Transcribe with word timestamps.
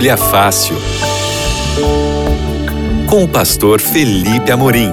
Bíblia 0.00 0.16
Fácil. 0.16 0.76
Com 3.06 3.24
o 3.24 3.28
pastor 3.28 3.82
Felipe 3.82 4.50
Amorim. 4.50 4.90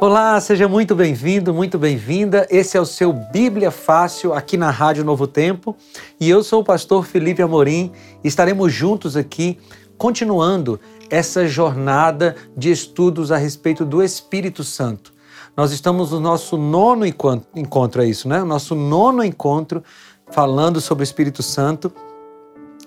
Olá, 0.00 0.40
seja 0.40 0.68
muito 0.68 0.94
bem-vindo, 0.94 1.52
muito 1.52 1.76
bem-vinda. 1.76 2.46
Esse 2.48 2.76
é 2.76 2.80
o 2.80 2.86
seu 2.86 3.12
Bíblia 3.12 3.72
Fácil 3.72 4.32
aqui 4.32 4.56
na 4.56 4.70
Rádio 4.70 5.02
Novo 5.02 5.26
Tempo 5.26 5.76
e 6.20 6.30
eu 6.30 6.44
sou 6.44 6.60
o 6.60 6.64
pastor 6.64 7.04
Felipe 7.04 7.42
Amorim. 7.42 7.90
Estaremos 8.22 8.72
juntos 8.72 9.16
aqui 9.16 9.58
continuando 9.98 10.80
essa 11.10 11.46
jornada 11.46 12.36
de 12.56 12.70
estudos 12.70 13.32
a 13.32 13.36
respeito 13.36 13.84
do 13.84 14.02
Espírito 14.02 14.62
Santo. 14.62 15.12
Nós 15.56 15.72
estamos 15.72 16.12
no 16.12 16.20
nosso 16.20 16.56
nono 16.56 17.04
encontro, 17.04 18.00
é 18.00 18.06
isso, 18.06 18.28
né? 18.28 18.40
O 18.40 18.46
nosso 18.46 18.76
nono 18.76 19.24
encontro 19.24 19.82
falando 20.30 20.80
sobre 20.80 21.02
o 21.02 21.04
Espírito 21.04 21.42
Santo, 21.42 21.92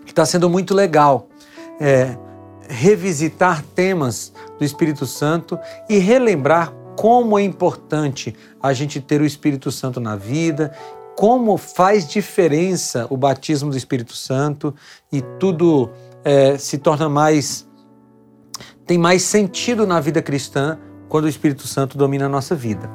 que 0.06 0.12
está 0.12 0.26
sendo 0.26 0.50
muito 0.50 0.74
legal. 0.74 1.28
É, 1.80 2.18
revisitar 2.70 3.62
temas 3.76 4.32
do 4.58 4.64
Espírito 4.64 5.06
Santo 5.06 5.59
e 5.90 5.98
relembrar 5.98 6.73
como 6.96 7.38
é 7.38 7.44
importante 7.44 8.34
a 8.62 8.72
gente 8.72 9.02
ter 9.02 9.20
o 9.20 9.26
Espírito 9.26 9.72
Santo 9.72 10.00
na 10.00 10.16
vida, 10.16 10.72
como 11.18 11.58
faz 11.58 12.08
diferença 12.08 13.08
o 13.09 13.18
batismo 13.18 13.72
do 13.72 13.78
Espírito 13.78 14.16
Santo 14.16 14.73
e 15.12 15.22
tudo 15.40 15.90
é, 16.23 16.58
se 16.58 16.77
torna 16.77 17.09
mais. 17.09 17.67
tem 18.86 18.97
mais 18.97 19.23
sentido 19.23 19.88
na 19.88 20.00
vida 20.00 20.22
cristã 20.22 20.78
quando 21.08 21.25
o 21.25 21.30
Espírito 21.30 21.67
Santo 21.67 21.97
domina 21.97 22.25
a 22.25 22.30
nossa 22.30 22.55
vida. 22.55 22.89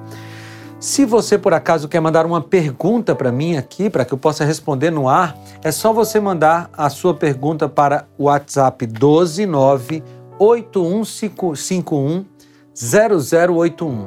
Se 0.79 1.05
você 1.05 1.39
por 1.39 1.55
acaso 1.55 1.89
quer 1.89 2.01
mandar 2.01 2.27
uma 2.27 2.41
pergunta 2.41 3.15
para 3.15 3.33
mim 3.33 3.57
aqui, 3.57 3.89
para 3.89 4.05
que 4.05 4.13
eu 4.13 4.19
possa 4.19 4.45
responder 4.45 4.91
no 4.91 5.09
ar, 5.09 5.35
é 5.63 5.73
só 5.73 5.93
você 5.93 6.21
mandar 6.21 6.69
a 6.73 6.91
sua 6.91 7.15
pergunta 7.15 7.69
para 7.69 8.07
o 8.19 8.25
WhatsApp 8.25 8.87
129 8.87 10.03
8151 10.39 12.27
0081 12.75 14.07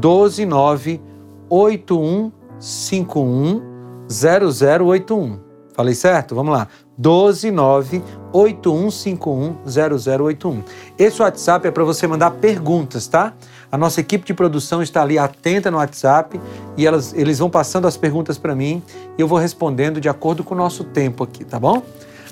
129 0.00 1.02
8151 1.50 3.74
0081. 4.08 5.40
Falei 5.74 5.94
certo? 5.94 6.34
Vamos 6.34 6.52
lá. 6.52 6.68
129 6.96 8.02
8151 8.34 9.56
0081. 9.64 10.62
Esse 10.98 11.22
WhatsApp 11.22 11.68
é 11.68 11.70
para 11.70 11.84
você 11.84 12.06
mandar 12.06 12.32
perguntas, 12.32 13.06
tá? 13.06 13.32
A 13.70 13.78
nossa 13.78 14.00
equipe 14.00 14.26
de 14.26 14.34
produção 14.34 14.82
está 14.82 15.02
ali 15.02 15.16
atenta 15.16 15.70
no 15.70 15.76
WhatsApp 15.76 16.40
e 16.76 16.86
elas, 16.86 17.14
eles 17.14 17.38
vão 17.38 17.48
passando 17.48 17.86
as 17.86 17.96
perguntas 17.96 18.36
para 18.36 18.54
mim 18.54 18.82
e 19.16 19.20
eu 19.20 19.28
vou 19.28 19.38
respondendo 19.38 20.00
de 20.00 20.08
acordo 20.08 20.42
com 20.42 20.54
o 20.54 20.58
nosso 20.58 20.82
tempo 20.82 21.22
aqui, 21.22 21.44
tá 21.44 21.60
bom? 21.60 21.82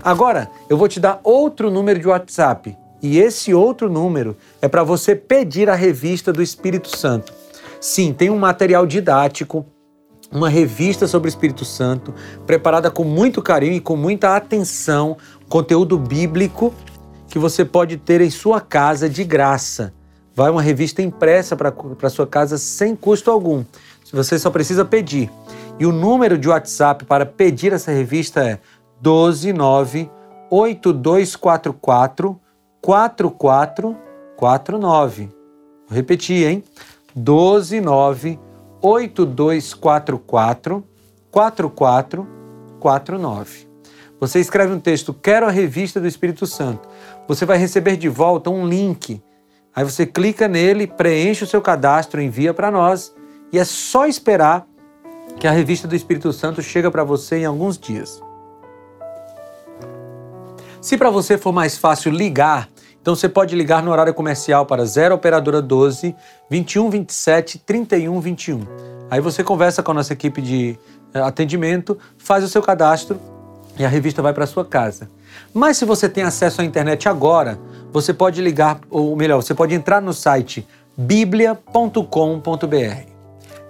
Agora, 0.02 0.50
eu 0.68 0.76
vou 0.76 0.88
te 0.88 0.98
dar 0.98 1.20
outro 1.22 1.70
número 1.70 2.00
de 2.00 2.08
WhatsApp 2.08 2.76
e 3.00 3.18
esse 3.18 3.54
outro 3.54 3.88
número 3.88 4.36
é 4.60 4.66
para 4.66 4.82
você 4.82 5.14
pedir 5.14 5.70
a 5.70 5.74
revista 5.74 6.32
do 6.32 6.42
Espírito 6.42 6.96
Santo. 6.96 7.32
Sim, 7.80 8.12
tem 8.12 8.30
um 8.30 8.38
material 8.38 8.86
didático, 8.86 9.66
uma 10.32 10.48
revista 10.48 11.06
sobre 11.06 11.28
o 11.28 11.30
Espírito 11.30 11.64
Santo, 11.64 12.14
preparada 12.46 12.90
com 12.90 13.04
muito 13.04 13.42
carinho 13.42 13.74
e 13.74 13.80
com 13.80 13.96
muita 13.96 14.34
atenção, 14.34 15.16
conteúdo 15.52 15.98
bíblico 15.98 16.72
que 17.28 17.38
você 17.38 17.62
pode 17.62 17.98
ter 17.98 18.22
em 18.22 18.30
sua 18.30 18.58
casa 18.58 19.06
de 19.06 19.22
graça. 19.22 19.92
Vai 20.34 20.50
uma 20.50 20.62
revista 20.62 21.02
impressa 21.02 21.54
para 21.54 22.08
sua 22.08 22.26
casa 22.26 22.56
sem 22.56 22.96
custo 22.96 23.30
algum. 23.30 23.62
Você 24.10 24.38
só 24.38 24.50
precisa 24.50 24.82
pedir. 24.82 25.30
E 25.78 25.84
o 25.84 25.92
número 25.92 26.38
de 26.38 26.48
WhatsApp 26.48 27.04
para 27.04 27.26
pedir 27.26 27.74
essa 27.74 27.92
revista 27.92 28.42
é 28.42 28.58
129 29.04 30.10
8244 30.50 32.40
4449. 32.80 35.28
Vou 35.86 35.94
repetir, 35.94 36.48
hein? 36.48 36.64
129 37.14 38.40
8244 38.80 40.82
4449. 41.30 43.71
Você 44.22 44.38
escreve 44.38 44.72
um 44.72 44.78
texto, 44.78 45.12
quero 45.12 45.46
a 45.46 45.50
revista 45.50 46.00
do 46.00 46.06
Espírito 46.06 46.46
Santo. 46.46 46.88
Você 47.26 47.44
vai 47.44 47.58
receber 47.58 47.96
de 47.96 48.08
volta 48.08 48.50
um 48.50 48.64
link. 48.64 49.20
Aí 49.74 49.82
você 49.82 50.06
clica 50.06 50.46
nele, 50.46 50.86
preenche 50.86 51.42
o 51.42 51.46
seu 51.46 51.60
cadastro, 51.60 52.22
envia 52.22 52.54
para 52.54 52.70
nós 52.70 53.12
e 53.52 53.58
é 53.58 53.64
só 53.64 54.06
esperar 54.06 54.64
que 55.40 55.48
a 55.48 55.50
revista 55.50 55.88
do 55.88 55.96
Espírito 55.96 56.32
Santo 56.32 56.62
chega 56.62 56.88
para 56.88 57.02
você 57.02 57.38
em 57.38 57.46
alguns 57.46 57.76
dias. 57.76 58.22
Se 60.80 60.96
para 60.96 61.10
você 61.10 61.36
for 61.36 61.52
mais 61.52 61.76
fácil 61.76 62.12
ligar, 62.12 62.68
então 63.00 63.16
você 63.16 63.28
pode 63.28 63.56
ligar 63.56 63.82
no 63.82 63.90
horário 63.90 64.14
comercial 64.14 64.64
para 64.64 64.84
0 64.84 65.16
operadora 65.16 65.60
12 65.60 66.14
21 66.48 66.90
27 66.90 67.58
31 67.58 68.20
21. 68.20 68.60
Aí 69.10 69.20
você 69.20 69.42
conversa 69.42 69.82
com 69.82 69.90
a 69.90 69.94
nossa 69.94 70.12
equipe 70.12 70.40
de 70.40 70.78
eh, 71.12 71.18
atendimento, 71.18 71.98
faz 72.16 72.44
o 72.44 72.48
seu 72.48 72.62
cadastro 72.62 73.31
e 73.78 73.84
a 73.84 73.88
revista 73.88 74.22
vai 74.22 74.32
para 74.32 74.46
sua 74.46 74.64
casa. 74.64 75.10
Mas 75.52 75.76
se 75.76 75.84
você 75.84 76.08
tem 76.08 76.24
acesso 76.24 76.60
à 76.60 76.64
internet 76.64 77.08
agora, 77.08 77.58
você 77.92 78.12
pode 78.12 78.40
ligar, 78.40 78.80
ou 78.90 79.14
melhor, 79.16 79.42
você 79.42 79.54
pode 79.54 79.74
entrar 79.74 80.00
no 80.00 80.12
site 80.12 80.66
biblia.com.br 80.96 83.12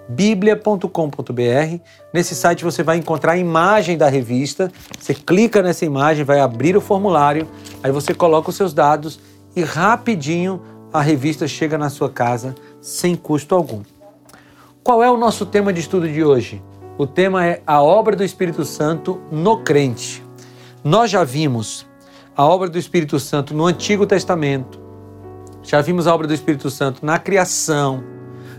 biblia.com.br. 0.07 1.79
Nesse 2.13 2.35
site 2.35 2.63
você 2.63 2.83
vai 2.83 2.97
encontrar 2.97 3.33
a 3.33 3.37
imagem 3.37 3.97
da 3.97 4.09
revista. 4.09 4.71
Você 4.99 5.13
clica 5.13 5.61
nessa 5.61 5.85
imagem, 5.85 6.23
vai 6.23 6.39
abrir 6.39 6.75
o 6.75 6.81
formulário, 6.81 7.47
aí 7.81 7.91
você 7.91 8.13
coloca 8.13 8.49
os 8.49 8.55
seus 8.55 8.73
dados 8.73 9.19
e 9.55 9.63
rapidinho 9.63 10.61
a 10.91 11.01
revista 11.01 11.47
chega 11.47 11.77
na 11.77 11.89
sua 11.89 12.09
casa 12.09 12.53
sem 12.79 13.15
custo 13.15 13.55
algum. 13.55 13.81
Qual 14.83 15.03
é 15.03 15.09
o 15.09 15.17
nosso 15.17 15.45
tema 15.45 15.73
de 15.73 15.79
estudo 15.79 16.07
de 16.07 16.23
hoje? 16.23 16.61
O 16.97 17.07
tema 17.07 17.45
é 17.45 17.61
a 17.65 17.81
obra 17.81 18.15
do 18.15 18.23
Espírito 18.23 18.63
Santo 18.65 19.21
no 19.31 19.63
crente. 19.63 20.23
Nós 20.83 21.09
já 21.09 21.23
vimos 21.23 21.87
a 22.35 22.45
obra 22.45 22.69
do 22.69 22.77
Espírito 22.77 23.19
Santo 23.19 23.53
no 23.53 23.65
Antigo 23.65 24.05
Testamento, 24.05 24.81
já 25.61 25.81
vimos 25.81 26.07
a 26.07 26.13
obra 26.13 26.27
do 26.27 26.33
Espírito 26.33 26.69
Santo 26.69 27.05
na 27.05 27.17
criação, 27.17 28.03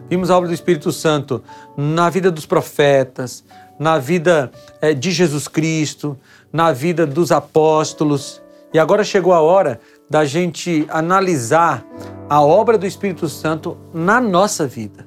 Vimos 0.09 0.31
a 0.31 0.37
obra 0.37 0.49
do 0.49 0.55
Espírito 0.55 0.93
Santo 0.93 1.43
na 1.77 2.11
vida 2.11 2.31
dos 2.31 2.45
profetas, 2.45 3.43
na 3.79 3.99
vida 3.99 4.51
é, 4.81 4.93
de 4.93 5.11
Jesus 5.11 5.49
Cristo, 5.49 6.19
na 6.53 6.73
vida 6.73 7.07
dos 7.07 7.33
apóstolos. 7.33 8.43
E 8.73 8.79
agora 8.79 9.03
chegou 9.03 9.33
a 9.33 9.41
hora 9.41 9.81
da 10.09 10.25
gente 10.25 10.87
analisar 10.91 11.85
a 12.29 12.43
obra 12.43 12.77
do 12.77 12.87
Espírito 12.87 13.29
Santo 13.29 13.79
na 13.93 14.21
nossa 14.21 14.67
vida, 14.67 15.07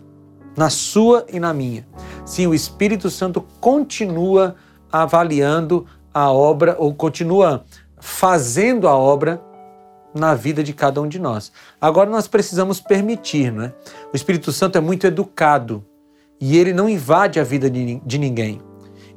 na 0.58 0.72
sua 0.72 1.26
e 1.32 1.40
na 1.40 1.54
minha. 1.54 1.88
Sim, 2.26 2.48
o 2.48 2.54
Espírito 2.54 3.12
Santo 3.12 3.46
continua 3.62 4.56
avaliando 4.92 5.86
a 6.12 6.32
obra 6.32 6.76
ou 6.80 6.94
continua 6.96 7.64
fazendo 8.00 8.88
a 8.88 8.98
obra 8.98 9.40
na 10.16 10.34
vida 10.34 10.64
de 10.64 10.74
cada 10.74 11.00
um 11.00 11.08
de 11.08 11.20
nós. 11.20 11.52
Agora 11.80 12.10
nós 12.10 12.28
precisamos 12.28 12.82
permitir, 12.82 13.52
não 13.52 13.66
é? 13.66 13.74
O 14.12 14.16
Espírito 14.16 14.52
Santo 14.52 14.78
é 14.78 14.82
muito 14.82 15.06
educado 15.06 15.86
e 16.42 16.58
ele 16.58 16.74
não 16.74 16.90
invade 16.90 17.40
a 17.40 17.44
vida 17.44 17.70
de, 17.70 18.18
ninguém. 18.18 18.60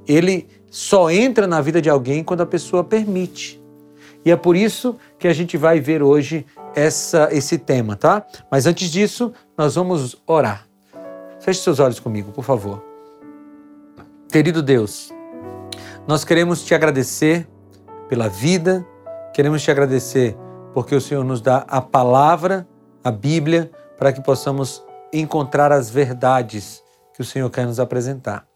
Ele 0.07 0.47
só 0.71 1.11
entra 1.11 1.47
na 1.47 1.61
vida 1.61 1.81
de 1.81 1.89
alguém 1.89 2.23
quando 2.23 2.43
a 2.43 2.47
pessoa 2.47 2.85
permite. 2.85 3.61
E 4.25 4.31
é 4.31 4.37
por 4.37 4.55
isso 4.55 4.97
que 5.19 5.27
a 5.27 5.33
gente 5.33 5.57
vai 5.57 5.81
ver 5.81 6.03
hoje 6.03 6.45
essa, 6.75 7.29
esse 7.33 7.57
tema, 7.57 7.97
tá? 7.97 8.27
Mas 8.51 8.67
antes 8.67 8.91
disso, 8.91 9.33
nós 9.57 9.75
vamos 9.75 10.17
orar. 10.27 10.70
Feche 11.51 11.63
seus 11.63 11.81
olhos 11.81 11.99
comigo, 11.99 12.31
por 12.31 12.45
favor. 12.45 12.81
Querido 14.31 14.63
Deus, 14.63 15.13
nós 16.07 16.23
queremos 16.23 16.63
te 16.63 16.77
agradecer 16.77 17.49
pela 18.09 18.29
vida, 18.29 18.87
queremos 19.35 19.61
te 19.61 19.69
agradecer 19.69 20.37
porque 20.73 20.95
o 20.95 21.01
Senhor 21.01 21.25
nos 21.25 21.41
dá 21.41 21.65
a 21.67 21.81
palavra, 21.81 22.69
a 23.03 23.11
Bíblia, 23.11 23.69
para 23.99 24.13
que 24.13 24.23
possamos 24.23 24.81
encontrar 25.13 25.73
as 25.73 25.91
verdades 25.91 26.85
que 27.15 27.21
o 27.21 27.25
Senhor 27.25 27.51
quer 27.51 27.67
nos 27.67 27.81
apresentar. 27.81 28.47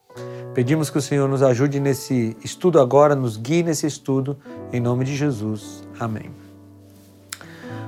Pedimos 0.54 0.88
que 0.88 0.98
o 0.98 1.02
Senhor 1.02 1.28
nos 1.28 1.42
ajude 1.42 1.80
nesse 1.80 2.36
estudo 2.44 2.78
agora, 2.78 3.16
nos 3.16 3.36
guie 3.36 3.64
nesse 3.64 3.88
estudo, 3.88 4.38
em 4.72 4.78
nome 4.78 5.04
de 5.04 5.16
Jesus. 5.16 5.82
Amém. 5.98 6.30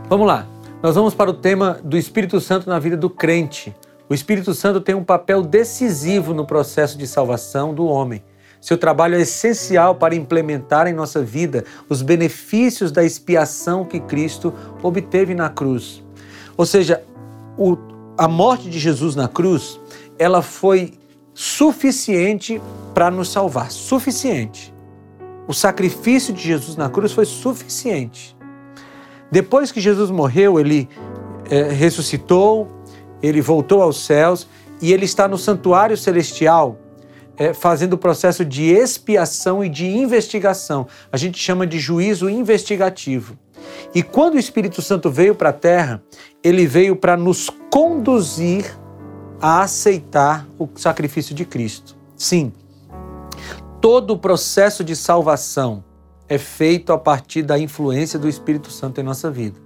Vamos 0.09 0.27
lá. 0.27 0.49
Nós 0.83 0.97
vamos 0.97 1.15
para 1.15 1.31
o 1.31 1.35
tema 1.35 1.79
do 1.85 1.97
Espírito 1.97 2.41
Santo 2.41 2.69
na 2.69 2.81
vida 2.81 2.97
do 2.97 3.09
crente. 3.09 3.73
O 4.09 4.15
Espírito 4.15 4.55
Santo 4.55 4.81
tem 4.81 4.95
um 4.95 5.03
papel 5.03 5.43
decisivo 5.43 6.33
no 6.33 6.47
processo 6.47 6.97
de 6.97 7.07
salvação 7.07 7.75
do 7.75 7.87
homem. 7.87 8.23
Seu 8.61 8.79
trabalho 8.79 9.17
é 9.17 9.21
essencial 9.21 9.97
para 9.97 10.15
implementar 10.15 10.87
em 10.87 10.93
nossa 10.93 11.23
vida 11.23 11.65
os 11.89 12.03
benefícios 12.03 12.91
da 12.93 13.05
expiação 13.05 13.85
que 13.85 14.01
Cristo 14.01 14.53
obteve 14.83 15.35
na 15.35 15.49
cruz. 15.49 16.03
Ou 16.57 16.65
seja, 16.65 17.03
o, 17.59 17.77
a 18.17 18.29
morte 18.29 18.71
de 18.71 18.79
Jesus 18.79 19.15
na 19.15 19.29
cruz, 19.29 19.79
ela 20.19 20.41
foi 20.41 20.95
suficiente 21.35 22.61
para 22.95 23.11
nos 23.11 23.31
salvar, 23.31 23.71
suficiente. 23.71 24.73
O 25.47 25.53
sacrifício 25.53 26.33
de 26.33 26.43
Jesus 26.43 26.77
na 26.77 26.89
cruz 26.89 27.13
foi 27.13 27.25
suficiente. 27.25 28.37
Depois 29.31 29.71
que 29.71 29.81
Jesus 29.81 30.11
morreu, 30.11 30.59
ele 30.59 30.89
é, 31.51 31.65
ressuscitou, 31.65 32.69
ele 33.23 33.41
voltou 33.41 33.83
aos 33.83 34.05
céus 34.05 34.47
e 34.81 34.93
ele 34.93 35.05
está 35.05 35.27
no 35.27 35.39
santuário 35.39 35.97
celestial 35.97 36.79
é, 37.37 37.53
fazendo 37.53 37.95
o 37.95 37.99
processo 37.99 38.45
de 38.45 38.65
expiação 38.65 39.63
e 39.63 39.69
de 39.69 39.87
investigação. 39.87 40.87
A 41.13 41.17
gente 41.17 41.39
chama 41.39 41.67
de 41.67 41.79
juízo 41.79 42.29
investigativo. 42.29 43.39
E 43.95 44.03
quando 44.03 44.35
o 44.35 44.39
Espírito 44.39 44.81
Santo 44.81 45.11
veio 45.11 45.35
para 45.35 45.51
a 45.51 45.53
terra, 45.53 46.03
ele 46.43 46.67
veio 46.67 46.97
para 46.97 47.17
nos 47.17 47.51
conduzir 47.71 48.77
a 49.41 49.63
aceitar 49.63 50.47
o 50.59 50.69
sacrifício 50.77 51.35
de 51.35 51.45
Cristo. 51.45 51.97
Sim, 52.17 52.53
todo 53.81 54.13
o 54.13 54.19
processo 54.19 54.83
de 54.83 54.97
salvação 54.97 55.85
é 56.29 56.39
feito 56.39 56.93
a 56.93 56.99
partir 56.99 57.43
da 57.43 57.59
influência 57.59 58.19
do 58.19 58.29
Espírito 58.29 58.71
Santo 58.71 59.01
em 59.01 59.05
nossa 59.05 59.31
vida. 59.31 59.61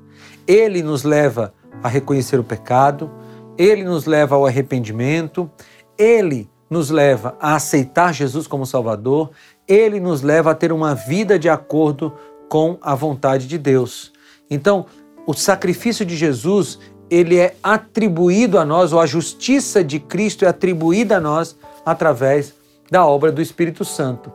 Ele 0.46 0.82
nos 0.82 1.04
leva 1.04 1.54
a 1.82 1.88
reconhecer 1.88 2.38
o 2.38 2.44
pecado, 2.44 3.10
ele 3.60 3.84
nos 3.84 4.06
leva 4.06 4.36
ao 4.36 4.46
arrependimento, 4.46 5.50
ele 5.98 6.48
nos 6.70 6.88
leva 6.88 7.36
a 7.38 7.56
aceitar 7.56 8.14
Jesus 8.14 8.46
como 8.46 8.64
Salvador, 8.64 9.32
ele 9.68 10.00
nos 10.00 10.22
leva 10.22 10.52
a 10.52 10.54
ter 10.54 10.72
uma 10.72 10.94
vida 10.94 11.38
de 11.38 11.46
acordo 11.46 12.14
com 12.48 12.78
a 12.80 12.94
vontade 12.94 13.46
de 13.46 13.58
Deus. 13.58 14.12
Então, 14.50 14.86
o 15.26 15.34
sacrifício 15.34 16.06
de 16.06 16.16
Jesus, 16.16 16.78
ele 17.10 17.36
é 17.36 17.54
atribuído 17.62 18.58
a 18.58 18.64
nós, 18.64 18.94
ou 18.94 19.00
a 19.00 19.04
justiça 19.04 19.84
de 19.84 20.00
Cristo 20.00 20.46
é 20.46 20.48
atribuída 20.48 21.18
a 21.18 21.20
nós 21.20 21.54
através 21.84 22.54
da 22.90 23.04
obra 23.04 23.30
do 23.30 23.42
Espírito 23.42 23.84
Santo. 23.84 24.32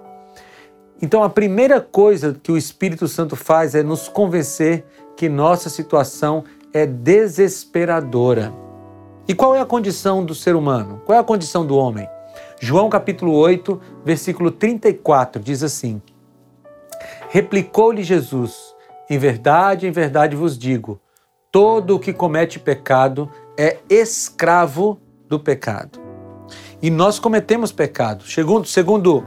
Então, 1.02 1.24
a 1.24 1.32
primeira 1.32 1.82
coisa 1.82 2.40
que 2.44 2.52
o 2.52 2.58
Espírito 2.58 3.08
Santo 3.08 3.36
faz 3.36 3.74
é 3.74 3.82
nos 3.82 4.08
convencer 4.08 4.86
que 5.18 5.28
nossa 5.28 5.68
situação 5.68 6.44
é 6.72 6.86
desesperadora. 6.86 8.65
E 9.28 9.34
qual 9.34 9.56
é 9.56 9.60
a 9.60 9.66
condição 9.66 10.24
do 10.24 10.36
ser 10.36 10.56
humano? 10.56 11.02
Qual 11.04 11.18
é 11.18 11.20
a 11.20 11.24
condição 11.24 11.66
do 11.66 11.76
homem? 11.76 12.08
João 12.60 12.90
capítulo 12.90 13.34
8, 13.34 13.82
versículo 14.04 14.52
34 14.52 15.42
diz 15.42 15.64
assim: 15.64 16.00
Replicou-lhe 17.30 18.04
Jesus: 18.04 18.76
Em 19.10 19.18
verdade, 19.18 19.88
em 19.88 19.92
verdade 19.92 20.36
vos 20.36 20.56
digo, 20.58 21.02
todo 21.52 21.96
o 21.96 22.00
que 22.00 22.14
comete 22.14 22.60
pecado 22.60 23.28
é 23.58 23.80
escravo 23.90 25.00
do 25.28 25.40
pecado. 25.40 26.00
E 26.80 26.92
nós 26.92 27.18
cometemos 27.18 27.72
pecado. 27.72 28.26
Segundo, 28.26 28.68
segundo 28.68 29.26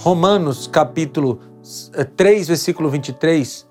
Romanos 0.00 0.66
capítulo 0.66 1.40
3, 2.16 2.42
eh, 2.42 2.44
versículo 2.44 2.90
23, 2.90 3.66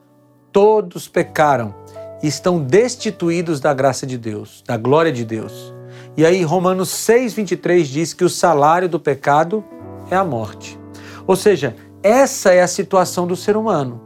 todos 0.52 1.08
pecaram 1.08 1.76
estão 2.24 2.60
destituídos 2.60 3.60
da 3.60 3.74
graça 3.74 4.06
de 4.06 4.18
Deus, 4.18 4.64
da 4.66 4.78
glória 4.78 5.12
de 5.12 5.24
Deus. 5.24 5.74
E 6.16 6.26
aí 6.26 6.44
Romanos 6.44 6.90
6, 6.90 7.34
23 7.34 7.88
diz 7.88 8.14
que 8.14 8.24
o 8.24 8.30
salário 8.30 8.90
do 8.90 9.00
pecado 9.00 9.64
é 10.10 10.16
a 10.16 10.24
morte. 10.24 10.80
Ou 11.28 11.36
seja, 11.36 11.76
essa 12.02 12.52
é 12.52 12.62
a 12.62 12.68
situação 12.68 13.28
do 13.28 13.36
ser 13.36 13.56
humano. 13.56 14.02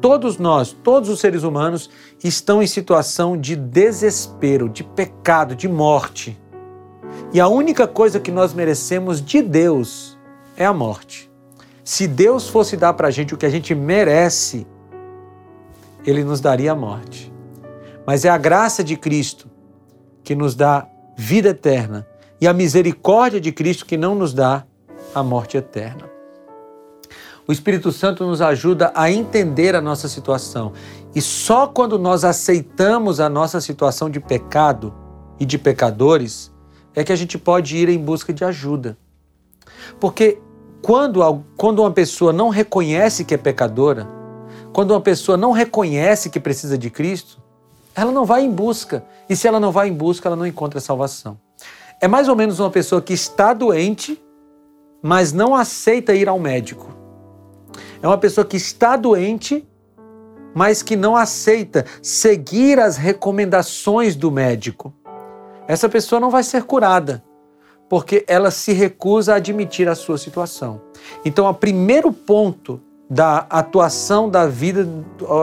Todos 0.00 0.38
nós, 0.38 0.72
todos 0.72 1.08
os 1.08 1.20
seres 1.20 1.44
humanos, 1.44 1.88
estão 2.24 2.60
em 2.62 2.66
situação 2.66 3.36
de 3.36 3.54
desespero, 3.54 4.68
de 4.68 4.82
pecado, 4.82 5.54
de 5.54 5.68
morte. 5.68 6.36
E 7.32 7.40
a 7.40 7.46
única 7.46 7.86
coisa 7.86 8.18
que 8.18 8.32
nós 8.32 8.52
merecemos 8.52 9.24
de 9.24 9.40
Deus 9.40 10.18
é 10.56 10.66
a 10.66 10.72
morte. 10.72 11.30
Se 11.84 12.06
Deus 12.06 12.48
fosse 12.48 12.76
dar 12.76 12.94
para 12.94 13.08
a 13.08 13.10
gente 13.10 13.34
o 13.34 13.36
que 13.36 13.46
a 13.46 13.50
gente 13.50 13.74
merece, 13.74 14.66
Ele 16.04 16.24
nos 16.24 16.40
daria 16.40 16.72
a 16.72 16.76
morte. 16.76 17.31
Mas 18.06 18.24
é 18.24 18.28
a 18.28 18.38
graça 18.38 18.82
de 18.82 18.96
Cristo 18.96 19.48
que 20.24 20.34
nos 20.34 20.54
dá 20.54 20.86
vida 21.16 21.50
eterna 21.50 22.06
e 22.40 22.48
a 22.48 22.52
misericórdia 22.52 23.40
de 23.40 23.52
Cristo 23.52 23.86
que 23.86 23.96
não 23.96 24.14
nos 24.14 24.32
dá 24.32 24.64
a 25.14 25.22
morte 25.22 25.56
eterna. 25.56 26.10
O 27.46 27.52
Espírito 27.52 27.90
Santo 27.90 28.24
nos 28.24 28.40
ajuda 28.40 28.92
a 28.94 29.10
entender 29.10 29.74
a 29.74 29.80
nossa 29.80 30.08
situação. 30.08 30.72
E 31.14 31.20
só 31.20 31.66
quando 31.66 31.98
nós 31.98 32.24
aceitamos 32.24 33.20
a 33.20 33.28
nossa 33.28 33.60
situação 33.60 34.08
de 34.08 34.20
pecado 34.20 34.94
e 35.38 35.44
de 35.44 35.58
pecadores 35.58 36.52
é 36.94 37.02
que 37.02 37.12
a 37.12 37.16
gente 37.16 37.36
pode 37.36 37.76
ir 37.76 37.88
em 37.88 37.98
busca 37.98 38.32
de 38.32 38.44
ajuda. 38.44 38.96
Porque 39.98 40.38
quando, 40.80 41.20
quando 41.56 41.80
uma 41.80 41.90
pessoa 41.90 42.32
não 42.32 42.48
reconhece 42.48 43.24
que 43.24 43.34
é 43.34 43.36
pecadora, 43.36 44.08
quando 44.72 44.92
uma 44.92 45.00
pessoa 45.00 45.36
não 45.36 45.50
reconhece 45.50 46.30
que 46.30 46.38
precisa 46.38 46.78
de 46.78 46.90
Cristo, 46.90 47.41
ela 47.94 48.12
não 48.12 48.24
vai 48.24 48.44
em 48.44 48.50
busca. 48.50 49.04
E 49.28 49.36
se 49.36 49.46
ela 49.46 49.60
não 49.60 49.72
vai 49.72 49.88
em 49.88 49.92
busca, 49.92 50.28
ela 50.28 50.36
não 50.36 50.46
encontra 50.46 50.80
salvação. 50.80 51.38
É 52.00 52.08
mais 52.08 52.28
ou 52.28 52.36
menos 52.36 52.58
uma 52.58 52.70
pessoa 52.70 53.00
que 53.00 53.12
está 53.12 53.52
doente, 53.52 54.20
mas 55.02 55.32
não 55.32 55.54
aceita 55.54 56.14
ir 56.14 56.28
ao 56.28 56.38
médico. 56.38 56.88
É 58.02 58.06
uma 58.06 58.18
pessoa 58.18 58.44
que 58.44 58.56
está 58.56 58.96
doente, 58.96 59.66
mas 60.54 60.82
que 60.82 60.96
não 60.96 61.16
aceita 61.16 61.86
seguir 62.02 62.80
as 62.80 62.96
recomendações 62.96 64.16
do 64.16 64.30
médico. 64.30 64.92
Essa 65.68 65.88
pessoa 65.88 66.20
não 66.20 66.30
vai 66.30 66.42
ser 66.42 66.64
curada, 66.64 67.22
porque 67.88 68.24
ela 68.26 68.50
se 68.50 68.72
recusa 68.72 69.34
a 69.34 69.36
admitir 69.36 69.88
a 69.88 69.94
sua 69.94 70.18
situação. 70.18 70.80
Então, 71.24 71.46
o 71.48 71.54
primeiro 71.54 72.12
ponto 72.12 72.80
da 73.12 73.46
atuação 73.50 74.26
da 74.26 74.46
vida, 74.46 74.88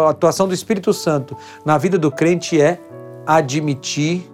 atuação 0.09 0.47
do 0.47 0.55
Espírito 0.55 0.91
Santo 0.91 1.37
na 1.63 1.77
vida 1.77 1.99
do 1.99 2.11
crente 2.11 2.59
é 2.59 2.79
admitir, 3.27 4.27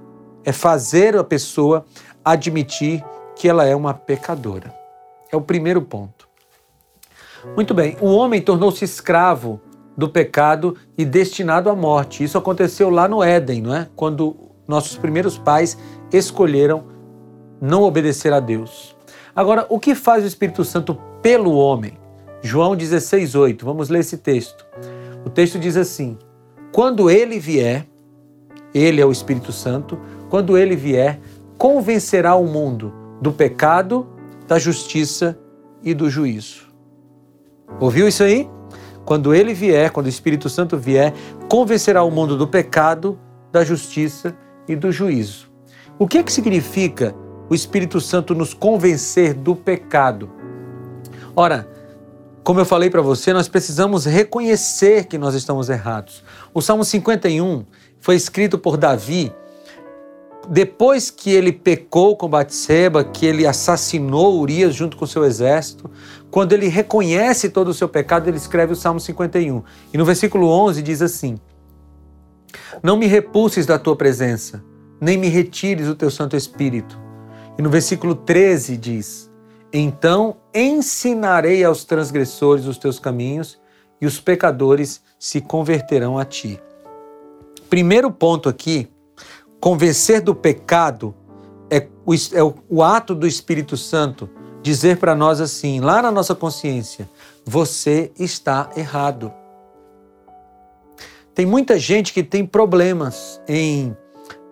é 0.46 0.54
fazer 0.54 1.18
a 1.18 1.24
pessoa 1.24 1.86
admitir 2.24 3.04
que 3.36 3.50
ela 3.50 3.66
é 3.66 3.76
uma 3.76 3.94
pecadora. 3.94 4.74
É 5.30 5.36
o 5.36 5.42
primeiro 5.42 5.82
ponto. 5.82 6.30
Muito 7.58 7.74
bem, 7.74 7.98
o 8.00 8.08
homem 8.08 8.42
tornou-se 8.42 8.86
escravo 8.86 9.60
do 9.98 10.08
pecado 10.08 10.78
e 10.98 11.04
destinado 11.04 11.70
à 11.70 11.76
morte. 11.76 12.24
Isso 12.24 12.38
aconteceu 12.38 12.90
lá 12.90 13.06
no 13.06 13.22
Éden, 13.22 13.62
não 13.62 13.76
é? 13.76 13.90
Quando 13.98 14.34
nossos 14.66 14.96
primeiros 14.96 15.38
pais 15.38 15.78
escolheram 16.10 16.86
não 17.60 17.84
obedecer 17.84 18.32
a 18.32 18.40
Deus. 18.40 18.96
Agora, 19.36 19.66
o 19.68 19.78
que 19.78 19.94
faz 19.94 20.24
o 20.24 20.28
Espírito 20.28 20.64
Santo 20.64 20.96
pelo 21.22 21.54
homem? 21.56 22.05
João 22.46 22.78
16,8. 22.78 23.64
Vamos 23.64 23.90
ler 23.90 24.02
esse 24.02 24.18
texto. 24.18 24.68
O 25.26 25.32
texto 25.32 25.58
diz 25.58 25.76
assim: 25.76 26.16
Quando 26.72 27.10
ele 27.10 27.40
vier, 27.40 27.88
ele 28.72 29.02
é 29.02 29.06
o 29.06 29.12
Espírito 29.12 29.52
Santo, 29.52 30.00
quando 30.30 30.56
ele 30.56 30.76
vier, 30.76 31.20
convencerá 31.58 32.36
o 32.36 32.46
mundo 32.46 32.94
do 33.20 33.34
pecado, 33.34 34.08
da 34.48 34.60
justiça 34.60 35.36
e 35.82 35.92
do 35.96 36.08
juízo. 36.08 36.68
Ouviu 37.80 38.08
isso 38.08 38.22
aí? 38.22 38.48
Quando 39.06 39.34
ele 39.34 39.56
vier, 39.56 39.90
quando 39.90 40.06
o 40.06 40.10
Espírito 40.10 40.48
Santo 40.48 40.78
vier, 40.78 41.16
convencerá 41.50 42.04
o 42.04 42.12
mundo 42.12 42.38
do 42.38 42.48
pecado, 42.48 43.20
da 43.52 43.64
justiça 43.64 44.38
e 44.68 44.76
do 44.76 44.92
juízo. 44.92 45.50
O 45.98 46.08
que, 46.08 46.20
é 46.20 46.24
que 46.24 46.32
significa 46.32 47.16
o 47.50 47.56
Espírito 47.56 48.00
Santo 48.00 48.36
nos 48.36 48.54
convencer 48.54 49.34
do 49.34 49.56
pecado? 49.56 50.30
Ora, 51.36 51.68
como 52.46 52.60
eu 52.60 52.66
falei 52.66 52.92
para 52.92 53.02
você, 53.02 53.34
nós 53.34 53.48
precisamos 53.50 54.06
reconhecer 54.06 55.06
que 55.06 55.18
nós 55.18 55.34
estamos 55.34 55.68
errados. 55.68 56.24
O 56.54 56.62
Salmo 56.62 56.86
51 56.86 57.66
foi 58.00 58.16
escrito 58.16 58.56
por 58.56 58.78
Davi 58.78 59.34
depois 60.48 61.10
que 61.10 61.32
ele 61.32 61.52
pecou 61.52 62.16
com 62.16 62.30
Batseba, 62.30 63.04
que 63.04 63.26
ele 63.26 63.48
assassinou 63.48 64.40
Urias 64.40 64.76
junto 64.76 64.96
com 64.96 65.08
seu 65.08 65.26
exército, 65.26 65.90
quando 66.30 66.54
ele 66.54 66.68
reconhece 66.68 67.50
todo 67.50 67.70
o 67.70 67.74
seu 67.74 67.90
pecado, 67.90 68.28
ele 68.28 68.38
escreve 68.38 68.74
o 68.74 68.76
Salmo 68.76 69.00
51. 69.00 69.64
E 69.92 69.98
no 69.98 70.06
versículo 70.06 70.48
11 70.48 70.84
diz 70.84 71.02
assim: 71.02 71.40
Não 72.84 72.96
me 72.96 73.08
repulses 73.08 73.66
da 73.66 73.80
tua 73.80 73.96
presença, 73.96 74.64
nem 75.02 75.18
me 75.18 75.30
retires 75.30 75.88
o 75.88 75.96
teu 75.96 76.12
Santo 76.12 76.36
Espírito. 76.36 77.00
E 77.58 77.62
no 77.64 77.70
versículo 77.72 78.14
13 78.14 78.78
diz: 78.78 79.25
então 79.80 80.38
ensinarei 80.54 81.64
aos 81.64 81.84
transgressores 81.84 82.66
os 82.66 82.78
teus 82.78 83.00
caminhos 83.00 83.60
e 84.00 84.06
os 84.06 84.20
pecadores 84.20 85.02
se 85.20 85.42
converterão 85.42 86.18
a 86.18 86.24
ti. 86.24 86.62
Primeiro 87.70 88.12
ponto 88.12 88.48
aqui, 88.48 88.88
convencer 89.60 90.22
do 90.22 90.34
pecado 90.34 91.14
é 91.70 91.88
o, 92.06 92.14
é 92.14 92.54
o 92.70 92.84
ato 92.84 93.14
do 93.14 93.28
Espírito 93.28 93.76
Santo 93.76 94.30
dizer 94.62 94.98
para 94.98 95.14
nós 95.14 95.42
assim, 95.42 95.80
lá 95.80 96.02
na 96.02 96.12
nossa 96.12 96.34
consciência: 96.34 97.10
você 97.44 98.12
está 98.18 98.70
errado. 98.78 99.32
Tem 101.34 101.46
muita 101.46 101.78
gente 101.78 102.14
que 102.14 102.24
tem 102.24 102.46
problemas 102.46 103.42
em 103.46 103.96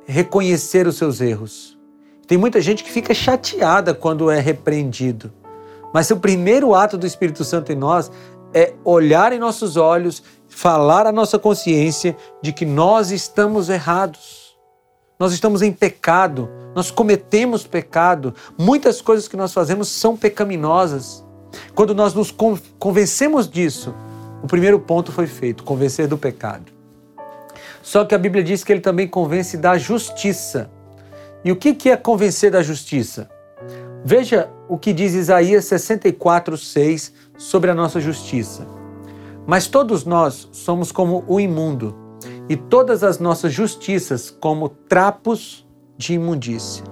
reconhecer 0.06 0.86
os 0.86 0.98
seus 0.98 1.22
erros. 1.22 1.73
Tem 2.27 2.38
muita 2.38 2.62
gente 2.62 2.84
que 2.84 2.92
fica 2.92 3.13
chateada 3.13 3.94
quando 3.94 4.32
é 4.32 4.39
repreendido. 4.39 5.32
Mas 5.94 6.10
o 6.10 6.18
primeiro 6.18 6.74
ato 6.74 6.98
do 6.98 7.06
Espírito 7.06 7.44
Santo 7.44 7.72
em 7.72 7.75
nós 7.75 8.12
é 8.53 8.74
olhar 8.84 9.34
em 9.34 9.39
nossos 9.39 9.77
olhos, 9.77 10.24
falar 10.48 11.06
à 11.06 11.12
nossa 11.12 11.38
consciência 11.38 12.15
de 12.42 12.51
que 12.51 12.65
nós 12.65 13.12
estamos 13.12 13.70
errados. 13.70 14.56
Nós 15.20 15.34
estamos 15.34 15.62
em 15.62 15.72
pecado, 15.72 16.50
nós 16.75 16.89
cometemos 16.89 17.65
pecado. 17.65 18.34
Muitas 18.58 19.01
coisas 19.01 19.27
que 19.27 19.38
nós 19.38 19.53
fazemos 19.53 19.88
são 19.88 20.18
pecaminosas. 20.18 21.24
Quando 21.75 21.94
nós 21.94 22.13
nos 22.13 22.34
convencemos 22.80 23.50
disso, 23.50 23.94
o 24.42 24.48
primeiro 24.48 24.80
ponto 24.80 25.12
foi 25.12 25.27
feito: 25.27 25.63
convencer 25.63 26.08
do 26.08 26.18
pecado. 26.18 26.72
Só 27.82 28.06
que 28.06 28.15
a 28.15 28.18
Bíblia 28.18 28.44
diz 28.44 28.63
que 28.63 28.72
ele 28.72 28.82
também 28.82 29.08
convence 29.08 29.58
da 29.58 29.77
justiça. 29.77 30.70
E 31.44 31.52
o 31.52 31.56
que 31.56 31.90
é 31.90 31.98
convencer 31.98 32.52
da 32.52 32.64
justiça? 32.64 33.30
Veja 34.06 34.50
o 34.68 34.78
que 34.78 34.94
diz 34.94 35.14
Isaías 35.14 35.66
64, 35.66 36.58
6 36.58 37.14
sobre 37.38 37.70
a 37.70 37.76
nossa 37.76 38.00
justiça. 38.00 38.68
Mas 39.46 39.68
todos 39.68 40.06
nós 40.06 40.48
somos 40.52 40.92
como 40.92 41.24
o 41.28 41.40
imundo, 41.40 41.96
e 42.50 42.56
todas 42.56 43.04
as 43.04 43.20
nossas 43.20 43.54
justiças 43.54 44.30
como 44.30 44.70
trapos 44.70 45.66
de 45.98 46.14
imundícia. 46.14 46.84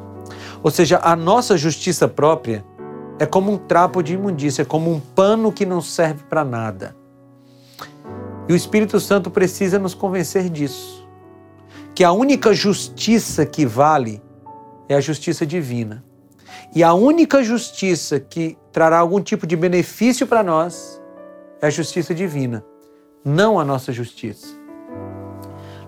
Ou 0.63 0.72
seja, 0.72 1.00
a 1.01 1.15
nossa 1.15 1.58
justiça 1.58 2.08
própria 2.08 2.63
é 3.20 3.25
como 3.25 3.51
um 3.51 3.58
trapo 3.58 4.01
de 4.01 4.13
imundícia, 4.13 4.63
é 4.63 4.65
como 4.65 4.91
um 4.91 5.00
pano 5.00 5.51
que 5.51 5.65
não 5.65 5.81
serve 5.81 6.24
para 6.29 6.43
nada. 6.43 6.96
E 8.48 8.53
o 8.53 8.55
Espírito 8.55 9.00
Santo 9.00 9.29
precisa 9.29 9.79
nos 9.79 9.93
convencer 9.93 10.50
disso. 10.50 11.08
Que 11.93 12.03
a 12.03 12.12
única 12.12 12.53
justiça 12.53 13.46
que 13.46 13.65
vale 13.65 14.22
é 14.91 14.95
a 14.95 15.01
justiça 15.01 15.45
divina. 15.45 16.03
E 16.75 16.83
a 16.83 16.93
única 16.93 17.43
justiça 17.43 18.19
que 18.19 18.57
trará 18.71 19.00
algum 19.00 19.21
tipo 19.21 19.45
de 19.45 19.55
benefício 19.55 20.25
para 20.25 20.43
nós 20.43 21.01
é 21.62 21.67
a 21.67 21.69
justiça 21.69 22.13
divina, 22.13 22.63
não 23.24 23.60
a 23.60 23.65
nossa 23.65 23.91
justiça. 23.91 24.48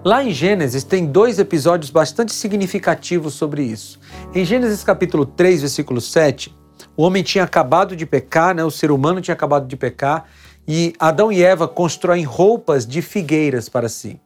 Lá 0.03 0.21
em 0.23 0.31
Gênesis 0.31 0.83
tem 0.83 1.05
dois 1.05 1.39
episódios 1.39 1.89
bastante 1.89 2.33
significativos 2.33 3.33
sobre 3.35 3.63
isso. 3.63 3.99
Em 4.35 4.43
Gênesis 4.43 4.83
capítulo 4.83 5.25
3, 5.25 5.61
versículo 5.61 6.01
7, 6.01 6.53
o 6.97 7.03
homem 7.03 7.23
tinha 7.23 7.45
acabado 7.45 7.95
de 7.95 8.05
pecar, 8.05 8.53
né? 8.53 8.63
o 8.65 8.71
ser 8.71 8.91
humano 8.91 9.21
tinha 9.21 9.33
acabado 9.33 9.65
de 9.65 9.77
pecar, 9.77 10.25
e 10.67 10.93
Adão 10.99 11.31
e 11.31 11.41
Eva 11.41 11.67
constroem 11.67 12.23
roupas 12.23 12.85
de 12.85 13.01
figueiras 13.01 13.69
para 13.69 13.87
si. 13.87 14.19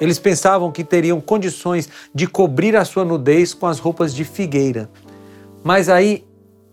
Eles 0.00 0.18
pensavam 0.18 0.72
que 0.72 0.82
teriam 0.82 1.20
condições 1.20 1.88
de 2.14 2.26
cobrir 2.26 2.76
a 2.76 2.84
sua 2.84 3.04
nudez 3.04 3.54
com 3.54 3.66
as 3.66 3.78
roupas 3.78 4.14
de 4.14 4.24
figueira. 4.24 4.90
Mas 5.62 5.88
aí, 5.88 6.26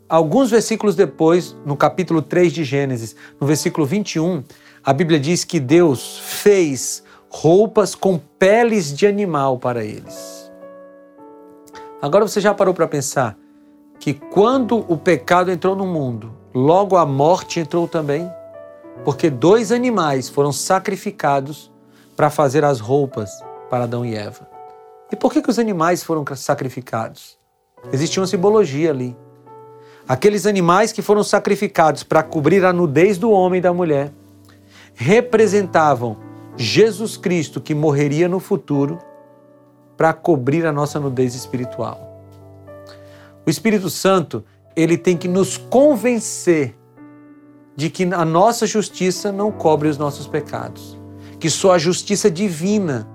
alguns 0.09 0.51
versículos 0.51 0.95
depois, 0.95 1.55
no 1.65 1.77
capítulo 1.77 2.21
3 2.21 2.51
de 2.51 2.63
Gênesis, 2.63 3.15
no 3.39 3.47
versículo 3.47 3.85
21, 3.85 4.43
a 4.83 4.91
Bíblia 4.91 5.19
diz 5.19 5.43
que 5.43 5.59
Deus 5.59 6.19
fez 6.19 7.03
roupas 7.29 7.95
com 7.95 8.19
peles 8.37 8.93
de 8.93 9.07
animal 9.07 9.57
para 9.57 9.83
eles. 9.83 10.51
Agora 12.01 12.27
você 12.27 12.41
já 12.41 12.53
parou 12.53 12.73
para 12.73 12.87
pensar 12.87 13.37
que 13.99 14.13
quando 14.15 14.83
o 14.91 14.97
pecado 14.97 15.51
entrou 15.51 15.75
no 15.75 15.85
mundo, 15.85 16.33
logo 16.53 16.97
a 16.97 17.05
morte 17.05 17.59
entrou 17.59 17.87
também, 17.87 18.29
porque 19.05 19.29
dois 19.29 19.71
animais 19.71 20.27
foram 20.27 20.51
sacrificados 20.51 21.70
para 22.21 22.29
fazer 22.29 22.63
as 22.63 22.79
roupas 22.79 23.43
para 23.67 23.85
Adão 23.85 24.05
e 24.05 24.13
Eva. 24.13 24.47
E 25.11 25.15
por 25.15 25.33
que, 25.33 25.41
que 25.41 25.49
os 25.49 25.57
animais 25.57 26.03
foram 26.03 26.23
sacrificados? 26.35 27.35
Existia 27.91 28.21
uma 28.21 28.27
simbologia 28.27 28.91
ali. 28.91 29.17
Aqueles 30.07 30.45
animais 30.45 30.91
que 30.91 31.01
foram 31.01 31.23
sacrificados 31.23 32.03
para 32.03 32.21
cobrir 32.21 32.63
a 32.63 32.71
nudez 32.71 33.17
do 33.17 33.31
homem 33.31 33.57
e 33.57 33.61
da 33.61 33.73
mulher 33.73 34.13
representavam 34.93 36.15
Jesus 36.55 37.17
Cristo 37.17 37.59
que 37.59 37.73
morreria 37.73 38.29
no 38.29 38.39
futuro 38.39 38.99
para 39.97 40.13
cobrir 40.13 40.63
a 40.67 40.71
nossa 40.71 40.99
nudez 40.99 41.33
espiritual. 41.33 42.23
O 43.47 43.49
Espírito 43.49 43.89
Santo, 43.89 44.45
ele 44.75 44.95
tem 44.95 45.17
que 45.17 45.27
nos 45.27 45.57
convencer 45.57 46.77
de 47.75 47.89
que 47.89 48.03
a 48.03 48.23
nossa 48.23 48.67
justiça 48.67 49.31
não 49.31 49.51
cobre 49.51 49.89
os 49.89 49.97
nossos 49.97 50.27
pecados, 50.27 51.00
que 51.41 51.49
só 51.49 51.73
a 51.73 51.79
justiça 51.79 52.29
divina 52.29 53.07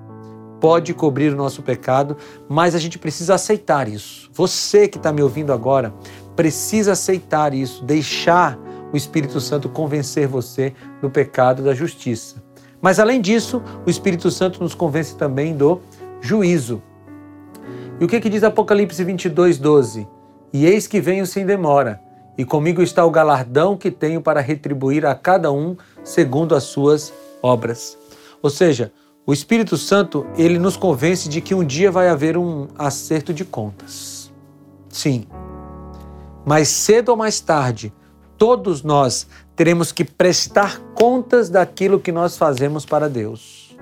pode 0.60 0.92
cobrir 0.92 1.32
o 1.32 1.36
nosso 1.36 1.62
pecado, 1.62 2.16
mas 2.48 2.74
a 2.74 2.78
gente 2.78 2.98
precisa 2.98 3.34
aceitar 3.34 3.86
isso. 3.86 4.28
Você 4.32 4.88
que 4.88 4.98
está 4.98 5.12
me 5.12 5.22
ouvindo 5.22 5.52
agora 5.52 5.94
precisa 6.34 6.92
aceitar 6.92 7.54
isso, 7.54 7.84
deixar 7.84 8.58
o 8.92 8.96
Espírito 8.96 9.40
Santo 9.40 9.68
convencer 9.68 10.26
você 10.26 10.74
do 11.00 11.08
pecado 11.08 11.62
da 11.62 11.72
justiça. 11.72 12.42
Mas 12.82 12.98
além 12.98 13.20
disso, 13.20 13.62
o 13.86 13.90
Espírito 13.90 14.28
Santo 14.28 14.60
nos 14.60 14.74
convence 14.74 15.16
também 15.16 15.56
do 15.56 15.80
juízo. 16.20 16.82
E 18.00 18.04
o 18.04 18.08
que, 18.08 18.20
que 18.20 18.28
diz 18.28 18.42
Apocalipse 18.42 19.04
22, 19.04 19.56
12? 19.58 20.06
E 20.52 20.66
eis 20.66 20.88
que 20.88 21.00
venho 21.00 21.26
sem 21.26 21.46
demora, 21.46 22.00
e 22.36 22.44
comigo 22.44 22.82
está 22.82 23.04
o 23.04 23.10
galardão 23.10 23.76
que 23.76 23.90
tenho 23.90 24.20
para 24.20 24.40
retribuir 24.40 25.06
a 25.06 25.14
cada 25.14 25.52
um 25.52 25.76
segundo 26.02 26.56
as 26.56 26.64
suas 26.64 27.12
obras. 27.40 27.96
Ou 28.42 28.50
seja, 28.50 28.92
o 29.26 29.32
Espírito 29.32 29.76
Santo, 29.76 30.26
ele 30.36 30.58
nos 30.58 30.76
convence 30.76 31.28
de 31.28 31.40
que 31.40 31.54
um 31.54 31.64
dia 31.64 31.90
vai 31.90 32.08
haver 32.08 32.36
um 32.36 32.68
acerto 32.78 33.34
de 33.34 33.44
contas. 33.44 34.32
Sim. 34.88 35.26
Mas 36.44 36.68
cedo 36.68 37.08
ou 37.08 37.16
mais 37.16 37.40
tarde, 37.40 37.92
todos 38.38 38.82
nós 38.82 39.26
teremos 39.56 39.90
que 39.90 40.04
prestar 40.04 40.78
contas 40.94 41.50
daquilo 41.50 41.98
que 41.98 42.12
nós 42.12 42.36
fazemos 42.36 42.86
para 42.86 43.08
Deus. 43.08 43.76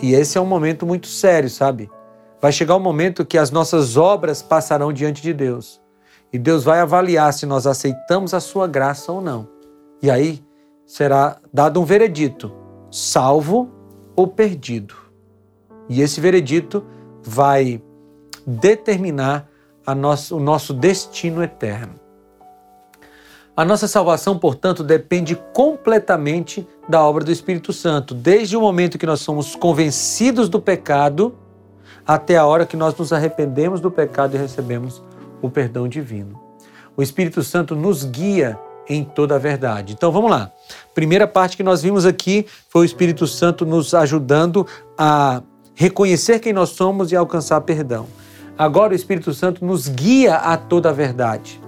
E 0.00 0.12
esse 0.14 0.38
é 0.38 0.40
um 0.40 0.46
momento 0.46 0.86
muito 0.86 1.06
sério, 1.06 1.50
sabe? 1.50 1.90
Vai 2.40 2.52
chegar 2.52 2.76
um 2.76 2.80
momento 2.80 3.24
que 3.24 3.38
as 3.38 3.50
nossas 3.50 3.96
obras 3.96 4.42
passarão 4.42 4.92
diante 4.92 5.22
de 5.22 5.32
Deus. 5.32 5.80
E 6.32 6.38
Deus 6.38 6.62
vai 6.62 6.80
avaliar 6.80 7.32
se 7.32 7.46
nós 7.46 7.66
aceitamos 7.66 8.34
a 8.34 8.38
sua 8.38 8.66
graça 8.66 9.10
ou 9.10 9.20
não. 9.20 9.48
E 10.02 10.10
aí 10.10 10.44
será 10.86 11.38
dado 11.52 11.80
um 11.80 11.84
veredito: 11.84 12.52
salvo 12.94 13.68
ou 14.14 14.28
perdido. 14.28 14.94
E 15.88 16.00
esse 16.00 16.20
veredito 16.20 16.84
vai 17.24 17.82
determinar 18.46 19.48
nosso, 19.96 20.36
o 20.36 20.40
nosso 20.40 20.72
destino 20.72 21.42
eterno. 21.42 21.98
A 23.56 23.64
nossa 23.64 23.88
salvação, 23.88 24.38
portanto, 24.38 24.84
depende 24.84 25.34
completamente 25.52 26.66
da 26.88 27.02
obra 27.02 27.24
do 27.24 27.32
Espírito 27.32 27.72
Santo, 27.72 28.14
desde 28.14 28.56
o 28.56 28.60
momento 28.60 28.96
que 28.96 29.06
nós 29.06 29.20
somos 29.20 29.56
convencidos 29.56 30.48
do 30.48 30.60
pecado 30.60 31.34
até 32.06 32.36
a 32.36 32.46
hora 32.46 32.64
que 32.64 32.76
nós 32.76 32.94
nos 32.96 33.12
arrependemos 33.12 33.80
do 33.80 33.90
pecado 33.90 34.36
e 34.36 34.38
recebemos 34.38 35.02
o 35.42 35.50
perdão 35.50 35.88
divino. 35.88 36.40
O 36.96 37.02
Espírito 37.02 37.42
Santo 37.42 37.74
nos 37.74 38.04
guia 38.04 38.56
em 38.88 39.04
toda 39.04 39.36
a 39.36 39.38
verdade. 39.38 39.92
Então 39.92 40.12
vamos 40.12 40.30
lá. 40.30 40.50
Primeira 40.94 41.26
parte 41.26 41.56
que 41.56 41.62
nós 41.62 41.82
vimos 41.82 42.04
aqui 42.04 42.46
foi 42.68 42.82
o 42.82 42.84
Espírito 42.84 43.26
Santo 43.26 43.64
nos 43.64 43.94
ajudando 43.94 44.66
a 44.96 45.42
reconhecer 45.74 46.38
quem 46.38 46.52
nós 46.52 46.70
somos 46.70 47.12
e 47.12 47.16
alcançar 47.16 47.60
perdão. 47.62 48.06
Agora 48.56 48.92
o 48.92 48.96
Espírito 48.96 49.34
Santo 49.34 49.64
nos 49.64 49.88
guia 49.88 50.36
a 50.36 50.56
toda 50.56 50.90
a 50.90 50.92
verdade. 50.92 51.60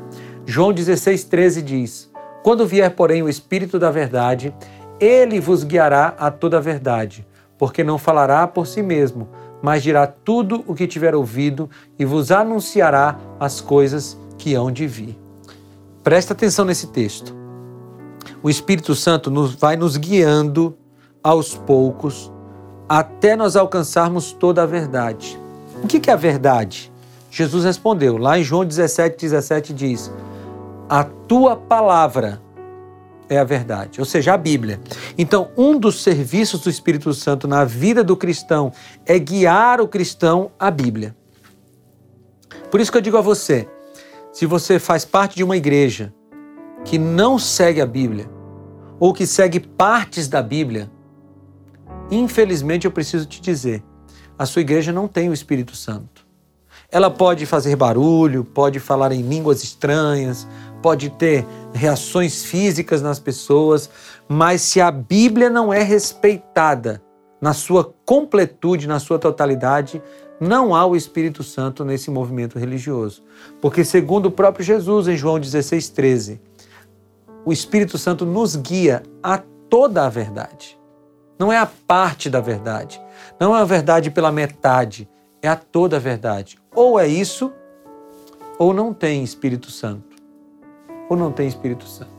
João 0.47 0.73
16, 0.73 1.25
13 1.25 1.63
diz: 1.63 2.11
Quando 2.45 2.67
vier, 2.67 2.95
porém, 2.95 3.23
o 3.23 3.29
Espírito 3.29 3.79
da 3.79 3.91
verdade, 3.91 4.55
ele 5.01 5.41
vos 5.41 5.65
guiará 5.65 6.15
a 6.19 6.31
toda 6.31 6.59
a 6.59 6.61
verdade, 6.61 7.27
porque 7.59 7.83
não 7.83 7.99
falará 7.99 8.47
por 8.47 8.67
si 8.67 8.83
mesmo, 8.83 9.29
mas 9.61 9.83
dirá 9.83 10.07
tudo 10.07 10.63
o 10.67 10.75
que 10.75 10.87
tiver 10.87 11.15
ouvido 11.15 11.69
e 11.99 12.05
vos 12.05 12.31
anunciará 12.31 13.19
as 13.41 13.61
coisas 13.61 14.17
que 14.39 14.55
hão 14.55 14.71
de 14.71 14.87
vir. 14.87 15.26
Presta 16.07 16.35
atenção 16.35 16.65
nesse 16.65 16.87
texto. 16.87 17.35
O 18.41 18.49
Espírito 18.49 18.95
Santo 18.95 19.29
nos, 19.29 19.57
vai 19.57 19.77
nos 19.77 19.97
guiando 19.97 20.79
aos 21.21 21.57
poucos 21.57 22.31
até 22.89 23.35
nós 23.35 23.57
alcançarmos 23.57 24.31
toda 24.31 24.63
a 24.63 24.67
verdade. 24.67 25.37
O 25.83 25.89
que 25.89 26.09
é 26.09 26.13
a 26.13 26.17
verdade? 26.17 26.93
Jesus 27.29 27.65
respondeu, 27.65 28.19
lá 28.19 28.39
em 28.39 28.45
João 28.45 28.65
17, 28.65 29.17
17 29.21 29.75
diz: 29.75 30.09
A 30.89 31.03
tua 31.03 31.57
palavra 31.57 32.41
é 33.29 33.39
a 33.41 33.45
verdade, 33.45 33.99
ou 33.99 34.07
seja, 34.07 34.33
a 34.33 34.39
Bíblia. 34.39 34.79
Então, 35.19 35.49
um 35.57 35.77
dos 35.77 36.05
serviços 36.05 36.61
do 36.61 36.71
Espírito 36.71 37.13
Santo 37.13 37.49
na 37.49 37.65
vida 37.65 38.05
do 38.05 38.17
cristão 38.17 38.73
é 39.05 39.19
guiar 39.19 39.81
o 39.81 39.89
cristão 39.89 40.53
à 40.57 40.71
Bíblia. 40.71 41.17
Por 42.71 42.81
isso 42.81 42.93
que 42.93 42.99
eu 42.99 43.03
digo 43.03 43.17
a 43.17 43.21
você: 43.21 43.69
Se 44.37 44.45
você 44.45 44.79
faz 44.79 45.03
parte 45.03 45.35
de 45.35 45.43
uma 45.43 45.57
igreja 45.57 46.13
que 46.85 46.99
não 46.99 47.39
segue 47.39 47.81
a 47.81 47.87
Bíblia, 47.87 48.29
ou 49.01 49.15
que 49.15 49.27
segue 49.27 49.59
partes 49.59 50.29
da 50.29 50.43
Bíblia, 50.43 50.93
infelizmente 52.11 52.85
eu 52.85 52.91
preciso 52.91 53.25
te 53.25 53.41
dizer, 53.41 53.83
a 54.39 54.45
sua 54.45 54.61
igreja 54.61 54.93
não 54.93 55.09
tem 55.09 55.31
o 55.31 55.33
Espírito 55.33 55.75
Santo. 55.75 56.27
Ela 56.93 57.11
pode 57.11 57.47
fazer 57.47 57.77
barulho, 57.77 58.45
pode 58.45 58.79
falar 58.79 59.11
em 59.11 59.23
línguas 59.23 59.65
estranhas, 59.65 60.47
pode 60.83 61.09
ter 61.09 61.47
reações 61.73 62.45
físicas 62.45 63.01
nas 63.01 63.19
pessoas, 63.19 63.89
mas 64.29 64.61
se 64.61 64.83
a 64.83 64.91
Bíblia 64.91 65.49
não 65.49 65.73
é 65.73 65.83
respeitada 65.83 67.03
na 67.41 67.55
sua 67.55 67.91
completude, 68.05 68.87
na 68.87 69.01
sua 69.01 69.19
totalidade, 69.19 70.03
não 70.41 70.75
há 70.75 70.85
o 70.85 70.95
Espírito 70.95 71.43
Santo 71.43 71.85
nesse 71.85 72.11
movimento 72.11 72.59
religioso. 72.59 73.23
Porque, 73.61 73.85
segundo 73.85 74.27
o 74.27 74.31
próprio 74.31 74.65
Jesus, 74.65 75.09
em 75.09 75.17
João 75.17 75.41
16, 75.41 75.89
13, 75.89 76.41
o 77.45 77.53
Espírito 77.53 77.97
Santo 77.97 78.27
nos 78.27 78.57
guia 78.57 79.03
a 79.23 79.39
toda 79.71 80.05
a 80.05 80.09
verdade. 80.09 80.79
Não 81.39 81.53
é 81.53 81.59
a 81.59 81.67
parte 81.67 82.29
da 82.29 82.41
verdade. 82.41 83.01
Não 83.39 83.57
é 83.57 83.61
a 83.61 83.65
verdade 83.65 84.11
pela 84.11 84.33
metade. 84.33 85.09
É 85.43 85.49
a 85.49 85.57
toda 85.57 85.97
a 85.97 86.01
verdade. 86.01 86.59
Ou 86.75 86.99
é 86.99 87.07
isso, 87.07 87.53
ou 88.59 88.73
não 88.73 88.93
tem 88.93 89.23
Espírito 89.23 89.71
Santo. 89.71 90.17
Ou 91.09 91.17
não 91.17 91.31
tem 91.31 91.47
Espírito 91.47 91.87
Santo. 91.87 92.11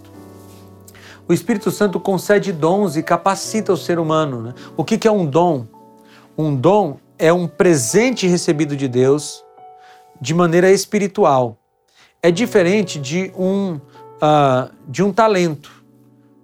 O 1.27 1.33
Espírito 1.33 1.71
Santo 1.71 1.99
concede 1.99 2.53
dons 2.53 2.95
e 2.95 3.03
capacita 3.03 3.73
o 3.73 3.77
ser 3.77 3.99
humano. 3.99 4.41
Né? 4.41 4.53
O 4.77 4.83
que 4.83 5.07
é 5.07 5.11
um 5.11 5.25
dom? 5.25 5.65
Um 6.37 6.55
dom 6.55 6.97
é 7.17 7.31
um 7.31 7.47
presente 7.47 8.27
recebido 8.27 8.75
de 8.75 8.87
Deus 8.87 9.43
de 10.19 10.33
maneira 10.33 10.71
espiritual. 10.71 11.57
É 12.21 12.31
diferente 12.31 12.99
de 12.99 13.31
um 13.37 13.79
uh, 14.17 14.71
de 14.87 15.03
um 15.03 15.11
talento. 15.11 15.71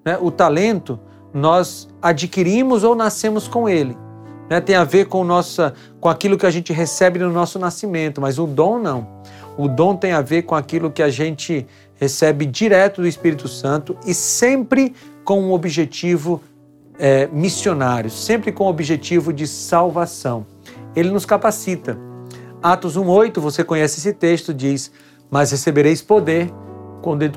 Né? 0.06 0.18
O 0.20 0.32
talento 0.32 1.00
nós 1.34 1.88
adquirimos 2.01 2.84
ou 2.84 2.96
nascemos 2.96 3.48
com 3.48 3.68
ele. 3.68 3.98
Né? 4.50 4.62
Tem 4.62 4.75
a 4.75 4.84
ver 4.84 5.06
com, 5.06 5.24
nossa, 5.24 5.74
com 6.00 6.10
aquilo 6.10 6.38
que 6.38 6.46
a 6.46 6.51
gente 6.51 6.72
recebe 6.72 7.18
no 7.20 7.32
nosso 7.32 7.58
nascimento, 7.58 8.22
mas 8.22 8.38
o 8.38 8.46
dom 8.46 8.77
não. 8.77 9.08
O 9.58 9.68
dom 9.68 9.96
tem 9.96 10.12
a 10.12 10.22
ver 10.22 10.44
com 10.44 10.56
aquilo 10.56 10.92
que 10.92 11.01
a 11.01 11.10
gente 11.10 11.65
recebe 11.96 12.46
direto 12.46 13.01
do 13.01 13.08
Espírito 13.08 13.48
Santo 13.48 13.98
e 14.06 14.13
sempre 14.13 14.94
com 15.24 15.42
um 15.42 15.51
objetivo 15.51 16.42
é, 17.00 17.27
missionário, 17.27 18.10
sempre 18.10 18.51
com 18.51 18.65
o 18.65 18.68
objetivo 18.68 19.32
de 19.32 19.48
salvação. 19.48 20.46
Ele 20.95 21.09
nos 21.09 21.25
capacita. 21.25 21.97
Atos 22.62 22.97
1,8, 22.97 23.39
você 23.39 23.63
conhece 23.63 24.00
esse 24.00 24.13
texto, 24.13 24.53
diz: 24.53 24.91
Mas 25.29 25.51
recebereis 25.51 26.01
poder 26.01 26.51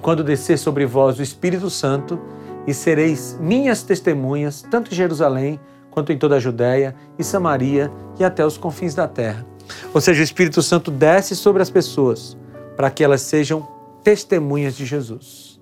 quando 0.01 0.23
descer 0.23 0.59
sobre 0.59 0.87
vós 0.87 1.19
o 1.19 1.23
Espírito 1.23 1.69
Santo, 1.69 2.21
e 2.67 2.75
sereis 2.75 3.37
minhas 3.41 3.83
testemunhas, 3.83 4.63
tanto 4.71 4.93
em 4.93 4.95
Jerusalém 4.95 5.61
quanto 5.91 6.13
em 6.13 6.19
toda 6.19 6.37
a 6.37 6.41
Judéia 6.41 6.95
e 7.19 7.25
Samaria 7.25 7.91
e 8.19 8.25
até 8.25 8.45
os 8.45 8.59
confins 8.59 8.95
da 8.95 9.07
terra. 9.07 9.47
Ou 9.95 10.01
seja, 10.01 10.21
o 10.21 10.25
Espírito 10.25 10.61
Santo 10.63 10.91
desce 10.91 11.35
sobre 11.35 11.63
as 11.63 11.71
pessoas 11.71 12.37
para 12.77 12.91
que 12.91 13.03
elas 13.03 13.23
sejam 13.23 13.67
testemunhas 14.03 14.77
de 14.77 14.85
Jesus. 14.85 15.59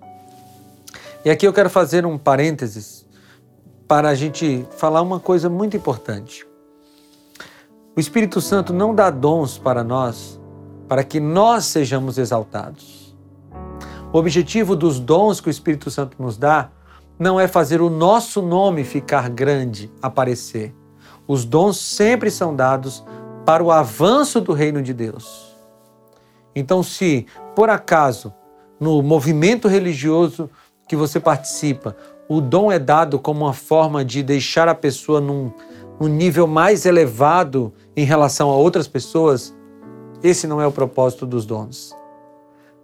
E 1.23 1.29
aqui 1.29 1.47
eu 1.47 1.53
quero 1.53 1.69
fazer 1.69 2.05
um 2.05 2.17
parênteses 2.17 3.05
para 3.87 4.09
a 4.09 4.15
gente 4.15 4.65
falar 4.77 5.01
uma 5.01 5.19
coisa 5.19 5.49
muito 5.49 5.77
importante. 5.77 6.45
O 7.95 7.99
Espírito 7.99 8.41
Santo 8.41 8.73
não 8.73 8.93
dá 8.93 9.09
dons 9.09 9.57
para 9.57 9.81
nós 9.81 10.37
para 10.85 11.01
que 11.01 11.17
nós 11.17 11.63
sejamos 11.63 12.17
exaltados. 12.17 13.15
O 14.11 14.17
objetivo 14.17 14.75
dos 14.75 14.99
dons 14.99 15.39
que 15.39 15.47
o 15.47 15.49
Espírito 15.49 15.89
Santo 15.89 16.21
nos 16.21 16.37
dá 16.37 16.69
não 17.17 17.39
é 17.39 17.47
fazer 17.47 17.81
o 17.81 17.89
nosso 17.89 18.41
nome 18.41 18.83
ficar 18.83 19.29
grande, 19.29 19.89
aparecer. 20.01 20.75
Os 21.25 21.45
dons 21.45 21.77
sempre 21.77 22.29
são 22.29 22.53
dados 22.53 23.01
para 23.45 23.63
o 23.63 23.71
avanço 23.71 24.41
do 24.41 24.51
reino 24.51 24.81
de 24.81 24.93
Deus. 24.93 25.55
Então, 26.53 26.83
se 26.83 27.25
por 27.55 27.69
acaso 27.69 28.33
no 28.77 29.01
movimento 29.01 29.69
religioso 29.69 30.49
que 30.85 30.97
você 30.97 31.17
participa, 31.17 31.95
o 32.27 32.41
dom 32.41 32.69
é 32.69 32.77
dado 32.77 33.19
como 33.19 33.45
uma 33.45 33.53
forma 33.53 34.03
de 34.03 34.21
deixar 34.21 34.67
a 34.67 34.75
pessoa 34.75 35.21
num, 35.21 35.53
num 35.99 36.07
nível 36.07 36.45
mais 36.47 36.85
elevado 36.85 37.73
em 37.95 38.05
relação 38.05 38.49
a 38.49 38.55
outras 38.55 38.87
pessoas, 38.87 39.55
esse 40.23 40.47
não 40.47 40.61
é 40.61 40.67
o 40.67 40.71
propósito 40.71 41.25
dos 41.25 41.45
dons. 41.45 41.95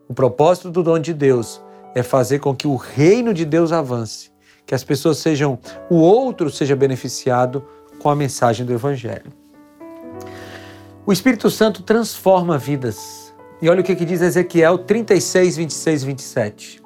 O 0.08 0.14
propósito 0.14 0.70
do 0.70 0.84
dom 0.84 1.00
de 1.00 1.14
Deus 1.14 1.62
é 1.96 2.04
fazer 2.04 2.40
com 2.40 2.56
que 2.56 2.68
o 2.68 2.76
reino 2.76 3.34
de 3.34 3.46
Deus 3.46 3.72
avance, 3.72 4.32
que 4.66 4.76
as 4.76 4.84
pessoas 4.84 5.18
sejam, 5.18 5.60
o 5.90 5.96
outro 5.96 6.50
seja 6.50 6.76
beneficiado 6.76 7.66
com 8.00 8.10
a 8.10 8.16
mensagem 8.16 8.66
do 8.66 8.74
Evangelho. 8.74 9.32
O 11.06 11.12
Espírito 11.12 11.50
Santo 11.50 11.84
transforma 11.84 12.58
vidas. 12.58 13.34
E 13.62 13.70
olha 13.70 13.82
o 13.82 13.84
que, 13.84 13.96
que 13.96 14.06
diz 14.06 14.22
Ezequiel 14.22 14.78
36, 14.80 15.58
26 15.58 16.04
e 16.04 16.06
27. 16.06 16.84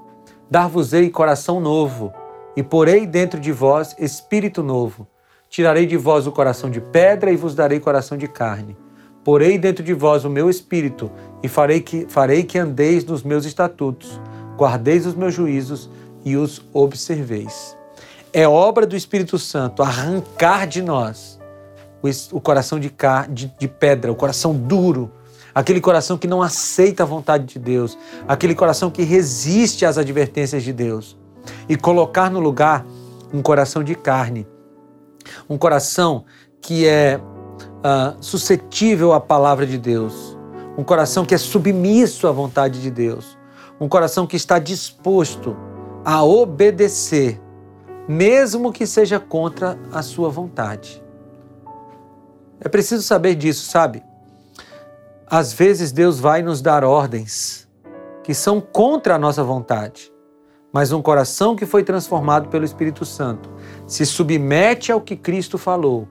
Dar-vos-ei 0.50 1.10
coração 1.10 1.60
novo, 1.60 2.14
e 2.56 2.64
porei 2.64 3.06
dentro 3.06 3.40
de 3.40 3.52
vós 3.52 3.96
espírito 4.00 4.64
novo. 4.64 5.08
Tirarei 5.56 5.86
de 5.86 5.96
vós 5.96 6.28
o 6.28 6.34
coração 6.34 6.70
de 6.70 6.82
pedra 6.82 7.32
e 7.32 7.38
vos 7.38 7.56
darei 7.56 7.80
coração 7.80 8.18
de 8.18 8.28
carne 8.28 8.76
Porei 9.24 9.58
dentro 9.58 9.86
de 9.86 9.94
vós 9.94 10.26
o 10.26 10.30
meu 10.30 10.50
espírito 10.50 11.10
e 11.42 11.48
farei 11.48 11.80
que, 11.80 12.06
farei 12.10 12.44
que 12.44 12.60
andeis 12.60 13.06
nos 13.06 13.24
meus 13.24 13.46
estatutos, 13.46 14.20
guardeis 14.58 15.06
os 15.06 15.16
meus 15.16 15.34
juízos 15.34 15.90
e 16.26 16.36
os 16.36 16.62
observeis. 16.74 17.74
É 18.34 18.46
obra 18.46 18.86
do 18.86 18.98
Espírito 18.98 19.40
Santo 19.40 19.82
arrancar 19.82 20.68
de 20.68 20.82
nós 20.82 21.40
o, 22.34 22.42
coração 22.42 22.78
de, 22.78 22.94
de, 23.30 23.50
de 23.58 23.68
pedra, 23.70 24.12
o 24.12 24.16
coração 24.16 24.54
duro, 24.54 25.10
aquele 25.54 25.80
coração 25.80 26.18
que 26.18 26.28
não 26.28 26.42
aceita 26.42 27.04
a 27.04 27.06
vontade 27.06 27.46
de 27.46 27.60
Deus, 27.60 27.98
aquele 28.28 28.56
coração 28.56 28.92
que 28.92 29.04
resiste 29.04 29.86
às 29.86 29.98
advertências 29.98 30.64
de 30.64 30.74
Deus, 30.74 31.16
e 31.70 31.78
colocar 31.78 32.30
no 32.30 32.42
lugar 32.42 32.86
um 33.34 33.42
coração 33.42 33.86
de 33.86 33.96
carne, 33.96 34.46
um 35.50 35.58
coração 35.58 36.26
que 36.62 36.88
é 36.88 37.20
uh, 37.20 38.16
suscetível 38.20 39.14
à 39.14 39.20
palavra 39.20 39.66
de 39.66 39.78
Deus, 39.78 40.38
um 40.78 40.84
coração 40.84 41.26
que 41.26 41.34
é 41.36 41.38
submisso 41.38 42.28
à 42.28 42.32
vontade 42.32 42.82
de 42.82 42.90
Deus, 42.90 43.38
um 43.80 43.88
coração 43.88 44.26
que 44.26 44.36
está 44.36 44.60
disposto 44.60 45.56
a 46.04 46.24
obedecer, 46.24 47.42
mesmo 48.08 48.72
que 48.72 48.86
seja 48.86 49.20
contra 49.20 49.78
a 49.92 50.02
sua 50.02 50.30
vontade. 50.30 51.04
É 52.60 52.70
preciso 52.70 53.04
saber 53.04 53.36
disso, 53.36 53.70
sabe? 53.70 54.04
Às 55.28 55.54
vezes 55.54 55.92
Deus 55.92 56.20
vai 56.20 56.42
nos 56.42 56.62
dar 56.62 56.84
ordens 56.84 57.68
que 58.24 58.34
são 58.34 58.60
contra 58.60 59.16
a 59.16 59.20
nossa 59.20 59.44
vontade, 59.44 60.12
mas 60.76 60.92
um 60.92 61.02
coração 61.02 61.56
que 61.56 61.66
foi 61.66 61.86
transformado 61.86 62.50
pelo 62.50 62.66
Espírito 62.66 63.06
Santo 63.06 63.50
se 63.88 64.06
submete 64.06 64.92
ao 64.92 65.00
que 65.00 65.16
Cristo 65.16 65.58
falou, 65.58 66.06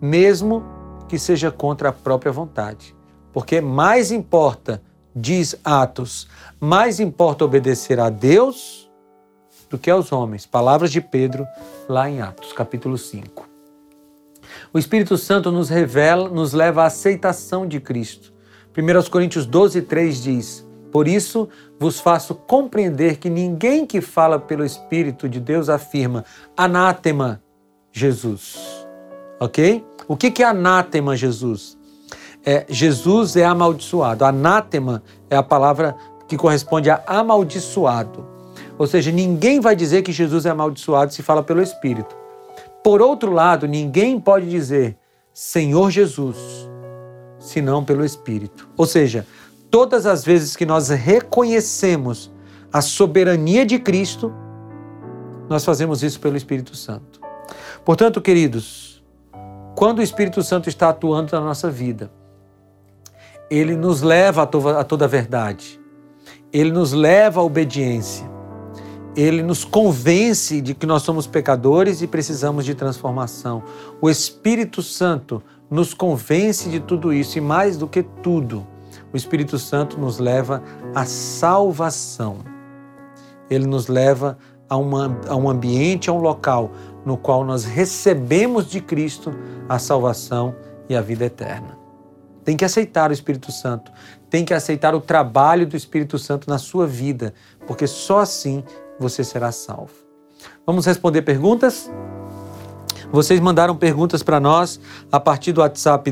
mesmo 0.00 0.64
que 1.08 1.16
seja 1.16 1.48
contra 1.52 1.90
a 1.90 1.92
própria 1.92 2.32
vontade. 2.32 2.92
Porque 3.32 3.60
mais 3.60 4.10
importa, 4.10 4.82
diz 5.14 5.54
Atos, 5.62 6.26
mais 6.58 6.98
importa 6.98 7.44
obedecer 7.44 8.00
a 8.00 8.10
Deus 8.10 8.90
do 9.70 9.78
que 9.78 9.92
aos 9.92 10.10
homens. 10.10 10.44
Palavras 10.44 10.90
de 10.90 11.00
Pedro 11.00 11.46
lá 11.88 12.10
em 12.10 12.20
Atos, 12.20 12.52
capítulo 12.52 12.98
5. 12.98 13.48
O 14.72 14.78
Espírito 14.80 15.16
Santo 15.16 15.52
nos 15.52 15.68
revela, 15.68 16.28
nos 16.28 16.52
leva 16.52 16.82
à 16.82 16.86
aceitação 16.86 17.64
de 17.64 17.78
Cristo. 17.78 18.32
1 18.76 19.08
Coríntios 19.08 19.46
12, 19.46 19.82
3 19.82 20.20
diz: 20.20 20.63
Por 20.94 21.08
isso 21.08 21.48
vos 21.76 21.98
faço 21.98 22.36
compreender 22.36 23.16
que 23.16 23.28
ninguém 23.28 23.84
que 23.84 24.00
fala 24.00 24.38
pelo 24.38 24.64
Espírito 24.64 25.28
de 25.28 25.40
Deus 25.40 25.68
afirma 25.68 26.24
anátema 26.56 27.42
Jesus. 27.90 28.86
Ok? 29.40 29.84
O 30.06 30.16
que 30.16 30.40
é 30.40 30.46
anátema, 30.46 31.16
Jesus? 31.16 31.76
É, 32.46 32.64
Jesus 32.68 33.34
é 33.34 33.44
amaldiçoado. 33.44 34.24
Anátema 34.24 35.02
é 35.28 35.34
a 35.34 35.42
palavra 35.42 35.96
que 36.28 36.36
corresponde 36.36 36.88
a 36.88 37.02
amaldiçoado. 37.08 38.24
Ou 38.78 38.86
seja, 38.86 39.10
ninguém 39.10 39.58
vai 39.58 39.74
dizer 39.74 40.02
que 40.02 40.12
Jesus 40.12 40.46
é 40.46 40.50
amaldiçoado 40.50 41.12
se 41.12 41.24
fala 41.24 41.42
pelo 41.42 41.60
Espírito. 41.60 42.14
Por 42.84 43.02
outro 43.02 43.32
lado, 43.32 43.66
ninguém 43.66 44.20
pode 44.20 44.48
dizer 44.48 44.96
Senhor 45.32 45.90
Jesus 45.90 46.36
senão 47.40 47.84
pelo 47.84 48.04
Espírito. 48.04 48.68
Ou 48.76 48.86
seja, 48.86 49.26
todas 49.74 50.06
as 50.06 50.24
vezes 50.24 50.54
que 50.54 50.64
nós 50.64 50.88
reconhecemos 50.88 52.30
a 52.72 52.80
soberania 52.80 53.66
de 53.66 53.76
Cristo, 53.76 54.32
nós 55.48 55.64
fazemos 55.64 56.00
isso 56.00 56.20
pelo 56.20 56.36
Espírito 56.36 56.76
Santo. 56.76 57.20
Portanto, 57.84 58.20
queridos, 58.20 59.04
quando 59.74 59.98
o 59.98 60.02
Espírito 60.02 60.44
Santo 60.44 60.68
está 60.68 60.90
atuando 60.90 61.32
na 61.32 61.40
nossa 61.40 61.72
vida, 61.72 62.08
ele 63.50 63.74
nos 63.74 64.00
leva 64.00 64.42
a, 64.42 64.46
to 64.46 64.68
a 64.68 64.84
toda 64.84 65.06
a 65.06 65.08
verdade. 65.08 65.80
ele 66.52 66.70
nos 66.70 66.92
leva 66.92 67.40
à 67.40 67.42
obediência. 67.42 68.30
Ele 69.16 69.42
nos 69.42 69.64
convence 69.64 70.60
de 70.60 70.72
que 70.72 70.86
nós 70.86 71.02
somos 71.02 71.26
pecadores 71.26 72.00
e 72.00 72.06
precisamos 72.06 72.64
de 72.64 72.76
transformação. 72.76 73.64
O 74.00 74.08
Espírito 74.08 74.84
Santo 74.84 75.42
nos 75.68 75.92
convence 75.92 76.68
de 76.68 76.78
tudo 76.78 77.12
isso 77.12 77.38
e 77.38 77.40
mais 77.40 77.76
do 77.76 77.88
que 77.88 78.04
tudo, 78.04 78.64
o 79.14 79.16
Espírito 79.16 79.60
Santo 79.60 79.96
nos 79.96 80.18
leva 80.18 80.60
à 80.92 81.04
salvação. 81.04 82.38
Ele 83.48 83.64
nos 83.64 83.86
leva 83.86 84.36
a, 84.68 84.76
uma, 84.76 85.16
a 85.28 85.36
um 85.36 85.48
ambiente, 85.48 86.10
a 86.10 86.12
um 86.12 86.18
local 86.18 86.72
no 87.06 87.16
qual 87.16 87.44
nós 87.44 87.64
recebemos 87.64 88.68
de 88.68 88.80
Cristo 88.80 89.32
a 89.68 89.78
salvação 89.78 90.56
e 90.88 90.96
a 90.96 91.00
vida 91.00 91.26
eterna. 91.26 91.78
Tem 92.42 92.56
que 92.56 92.64
aceitar 92.64 93.10
o 93.10 93.12
Espírito 93.12 93.52
Santo, 93.52 93.92
tem 94.28 94.44
que 94.44 94.52
aceitar 94.52 94.96
o 94.96 95.00
trabalho 95.00 95.64
do 95.64 95.76
Espírito 95.76 96.18
Santo 96.18 96.50
na 96.50 96.58
sua 96.58 96.84
vida, 96.84 97.32
porque 97.68 97.86
só 97.86 98.18
assim 98.18 98.64
você 98.98 99.22
será 99.22 99.52
salvo. 99.52 99.92
Vamos 100.66 100.86
responder 100.86 101.22
perguntas? 101.22 101.88
Vocês 103.14 103.38
mandaram 103.38 103.76
perguntas 103.76 104.24
para 104.24 104.40
nós 104.40 104.80
a 105.12 105.20
partir 105.20 105.52
do 105.52 105.60
WhatsApp 105.60 106.10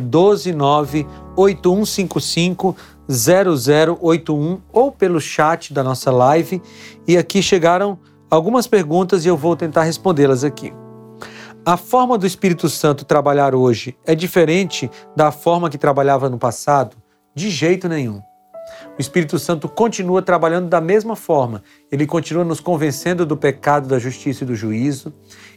12981550081 3.13 4.61
ou 4.73 4.91
pelo 4.91 5.21
chat 5.21 5.73
da 5.73 5.83
nossa 5.83 6.11
live. 6.11 6.61
E 7.07 7.17
aqui 7.17 7.43
chegaram 7.43 7.99
algumas 8.31 8.67
perguntas 8.67 9.25
e 9.25 9.29
eu 9.29 9.37
vou 9.37 9.55
tentar 9.55 9.83
respondê-las 9.83 10.43
aqui. 10.43 10.73
A 11.65 11.77
forma 11.77 12.19
do 12.19 12.27
Espírito 12.27 12.69
Santo 12.69 13.05
trabalhar 13.05 13.55
hoje 13.55 13.97
é 14.05 14.17
diferente 14.17 14.91
da 15.15 15.31
forma 15.31 15.71
que 15.71 15.79
trabalhava 15.79 16.29
no 16.29 16.37
passado? 16.37 16.97
De 17.35 17.49
jeito 17.51 17.89
nenhum. 17.89 18.21
O 18.99 19.01
Espírito 19.01 19.39
Santo 19.39 19.69
continua 19.69 20.23
trabalhando 20.23 20.69
da 20.69 20.81
mesma 20.81 21.15
forma. 21.15 21.63
Ele 21.91 22.07
continua 22.07 22.45
nos 22.45 22.59
convencendo 22.59 23.25
do 23.25 23.37
pecado, 23.37 23.87
da 23.87 23.99
justiça 23.99 24.43
e 24.45 24.47
do 24.47 24.57
juízo. 24.57 25.13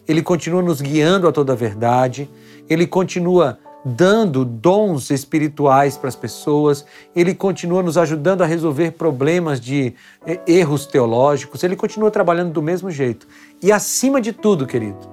Ele 0.07 0.21
continua 0.21 0.61
nos 0.61 0.79
guiando 0.79 1.27
a 1.27 1.31
toda 1.31 1.53
a 1.53 1.55
verdade. 1.55 2.29
Ele 2.69 2.85
continua 2.85 3.57
dando 3.85 4.43
dons 4.43 5.11
espirituais 5.11 5.95
para 5.95 6.09
as 6.09 6.15
pessoas. 6.15 6.83
Ele 7.15 7.35
continua 7.35 7.83
nos 7.83 7.97
ajudando 7.97 8.41
a 8.41 8.45
resolver 8.47 8.91
problemas 8.91 9.61
de 9.61 9.93
eh, 10.25 10.41
erros 10.47 10.87
teológicos. 10.87 11.63
Ele 11.63 11.75
continua 11.75 12.09
trabalhando 12.09 12.51
do 12.51 12.63
mesmo 12.63 12.89
jeito. 12.89 13.27
E 13.61 13.71
acima 13.71 14.19
de 14.19 14.33
tudo, 14.33 14.65
querido, 14.65 15.07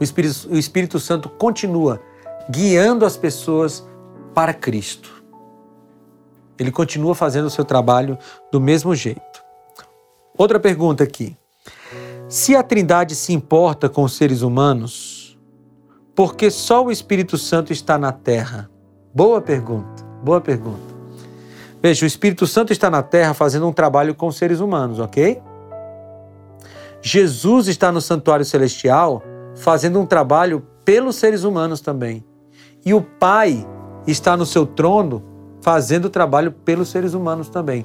o 0.00 0.02
Espírito, 0.02 0.48
o 0.50 0.56
Espírito 0.56 0.98
Santo 0.98 1.28
continua 1.28 2.00
guiando 2.48 3.04
as 3.04 3.16
pessoas 3.16 3.86
para 4.34 4.54
Cristo. 4.54 5.22
Ele 6.58 6.70
continua 6.70 7.14
fazendo 7.14 7.46
o 7.46 7.50
seu 7.50 7.64
trabalho 7.64 8.16
do 8.50 8.58
mesmo 8.58 8.94
jeito. 8.94 9.44
Outra 10.38 10.58
pergunta 10.58 11.04
aqui. 11.04 11.36
Se 12.28 12.56
a 12.56 12.62
Trindade 12.62 13.14
se 13.14 13.32
importa 13.32 13.88
com 13.88 14.02
os 14.02 14.14
seres 14.14 14.42
humanos, 14.42 15.25
por 16.16 16.34
que 16.34 16.50
só 16.50 16.82
o 16.82 16.90
Espírito 16.90 17.36
Santo 17.36 17.74
está 17.74 17.98
na 17.98 18.10
terra? 18.10 18.70
Boa 19.14 19.38
pergunta, 19.42 20.02
boa 20.22 20.40
pergunta. 20.40 20.96
Veja, 21.82 22.04
o 22.04 22.08
Espírito 22.08 22.46
Santo 22.46 22.72
está 22.72 22.88
na 22.88 23.02
terra 23.02 23.34
fazendo 23.34 23.68
um 23.68 23.72
trabalho 23.72 24.14
com 24.14 24.26
os 24.26 24.36
seres 24.36 24.60
humanos, 24.60 24.98
ok? 24.98 25.40
Jesus 27.02 27.68
está 27.68 27.92
no 27.92 28.00
santuário 28.00 28.46
celestial 28.46 29.22
fazendo 29.54 30.00
um 30.00 30.06
trabalho 30.06 30.66
pelos 30.86 31.16
seres 31.16 31.44
humanos 31.44 31.82
também. 31.82 32.24
E 32.84 32.94
o 32.94 33.02
Pai 33.02 33.66
está 34.06 34.38
no 34.38 34.46
seu 34.46 34.64
trono 34.64 35.22
fazendo 35.60 36.06
o 36.06 36.10
trabalho 36.10 36.50
pelos 36.50 36.88
seres 36.88 37.12
humanos 37.12 37.50
também. 37.50 37.84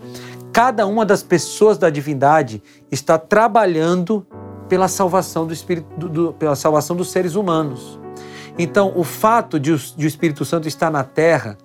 Cada 0.53 0.85
uma 0.87 1.05
das 1.05 1.21
pessoas 1.21 1.77
da 1.77 1.89
divindade 1.89 2.63
está 2.89 3.17
trabalhando 3.17 4.25
pela 4.71 4.87
salvação 4.87 5.45
do 5.45 5.51
espírito, 5.51 5.85
do, 5.97 6.07
do, 6.07 6.33
pela 6.33 6.55
salvação 6.55 6.95
dos 6.95 7.11
seres 7.11 7.35
humanos. 7.35 7.99
Então, 8.57 8.93
o 8.95 9.03
fato 9.03 9.59
de 9.59 9.73
o, 9.73 9.77
de 9.77 10.05
o 10.05 10.07
Espírito 10.07 10.45
Santo 10.45 10.65
estar 10.65 10.89
na 10.89 11.03
Terra 11.03 11.57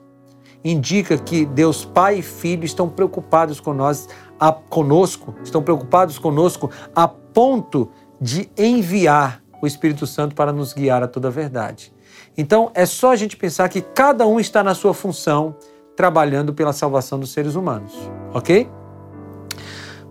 indica 0.65 1.17
que 1.17 1.47
Deus 1.47 1.85
Pai 1.85 2.19
e 2.19 2.23
Filho 2.23 2.65
estão 2.65 2.89
preocupados 2.89 3.61
com 3.61 3.73
nós, 3.73 4.09
a, 4.41 4.51
conosco, 4.51 5.37
estão 5.45 5.63
preocupados 5.63 6.19
conosco 6.19 6.69
a 6.97 7.07
ponto 7.07 7.89
de 8.21 8.51
enviar 8.59 9.41
o 9.63 9.69
Espírito 9.69 10.05
Santo 10.05 10.35
para 10.35 10.53
nos 10.53 10.73
guiar 10.73 11.01
a 11.05 11.07
toda 11.07 11.29
a 11.29 11.31
verdade. 11.31 11.95
Então, 12.37 12.73
é 12.75 12.85
só 12.85 13.13
a 13.13 13.17
gente 13.17 13.37
pensar 13.37 13.69
que 13.69 13.83
cada 13.83 14.27
um 14.27 14.41
está 14.41 14.65
na 14.65 14.75
sua 14.75 14.93
função, 14.93 15.55
trabalhando 15.95 16.53
pela 16.53 16.73
salvação 16.73 17.21
dos 17.21 17.31
seres 17.31 17.55
humanos, 17.55 17.93
ok? 18.35 18.69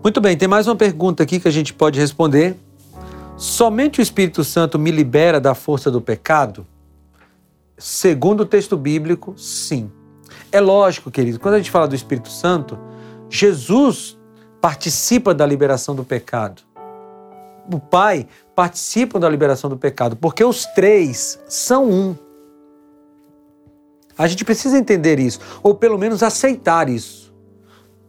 Muito 0.02 0.18
bem, 0.18 0.34
tem 0.34 0.48
mais 0.48 0.66
uma 0.66 0.76
pergunta 0.76 1.22
aqui 1.22 1.38
que 1.38 1.46
a 1.46 1.50
gente 1.50 1.74
pode 1.74 2.00
responder. 2.00 2.56
Somente 3.36 4.00
o 4.00 4.02
Espírito 4.02 4.42
Santo 4.42 4.78
me 4.78 4.90
libera 4.90 5.38
da 5.38 5.54
força 5.54 5.90
do 5.90 6.00
pecado? 6.00 6.66
Segundo 7.76 8.40
o 8.40 8.46
texto 8.46 8.78
bíblico, 8.78 9.34
sim. 9.36 9.92
É 10.50 10.58
lógico, 10.58 11.10
querido, 11.10 11.38
quando 11.38 11.54
a 11.54 11.58
gente 11.58 11.70
fala 11.70 11.86
do 11.86 11.94
Espírito 11.94 12.30
Santo, 12.30 12.78
Jesus 13.28 14.18
participa 14.58 15.34
da 15.34 15.44
liberação 15.44 15.94
do 15.94 16.02
pecado. 16.02 16.62
O 17.70 17.78
Pai 17.78 18.26
participam 18.54 19.20
da 19.20 19.28
liberação 19.28 19.68
do 19.68 19.76
pecado, 19.76 20.16
porque 20.16 20.42
os 20.42 20.64
três 20.66 21.38
são 21.46 21.90
um. 21.90 22.16
A 24.16 24.26
gente 24.26 24.46
precisa 24.46 24.78
entender 24.78 25.18
isso, 25.18 25.40
ou 25.62 25.74
pelo 25.74 25.98
menos 25.98 26.22
aceitar 26.22 26.88
isso. 26.88 27.34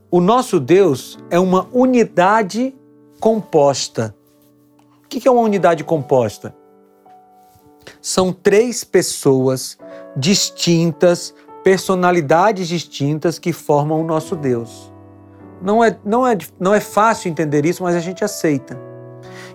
O 0.09 0.21
nosso 0.21 0.57
Deus 0.57 1.19
é 1.29 1.37
uma 1.37 1.67
unidade 1.73 2.73
composta. 3.19 4.15
O 5.07 5.09
que 5.09 5.25
é 5.25 5.31
uma 5.31 5.41
unidade 5.41 5.85
composta? 5.85 6.53
São 8.01 8.33
três 8.33 8.83
pessoas 8.83 9.77
distintas, 10.17 11.33
personalidades 11.63 12.67
distintas 12.67 13.39
que 13.39 13.53
formam 13.53 14.01
o 14.01 14.03
nosso 14.03 14.35
Deus. 14.35 14.91
Não 15.61 15.81
é, 15.81 15.97
não 16.03 16.27
é, 16.27 16.37
não 16.59 16.73
é 16.73 16.81
fácil 16.81 17.29
entender 17.29 17.65
isso, 17.65 17.81
mas 17.83 17.95
a 17.95 18.01
gente 18.01 18.21
aceita. 18.21 18.77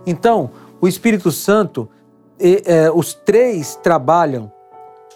Então, 0.07 0.51
o 0.81 0.89
Espírito 0.89 1.31
Santo, 1.31 1.87
é, 2.41 2.91
os 2.91 3.13
três 3.13 3.77
trabalham 3.77 4.51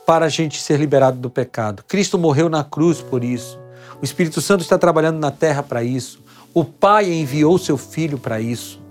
para 0.05 0.27
a 0.27 0.29
gente 0.29 0.61
ser 0.61 0.79
liberado 0.79 1.16
do 1.16 1.31
pecado. 1.31 1.83
Cristo 1.88 2.18
morreu 2.18 2.51
na 2.51 2.62
cruz 2.62 3.01
por 3.01 3.25
isso. 3.25 3.59
O 4.03 4.05
Espírito 4.05 4.42
Santo 4.42 4.61
está 4.61 4.77
trabalhando 4.77 5.18
na 5.18 5.31
terra 5.31 5.62
para 5.62 5.83
isso. 5.83 6.22
O 6.53 6.62
Pai 6.62 7.11
enviou 7.11 7.57
seu 7.57 7.79
Filho 7.79 8.18
para 8.18 8.38
isso. 8.38 8.86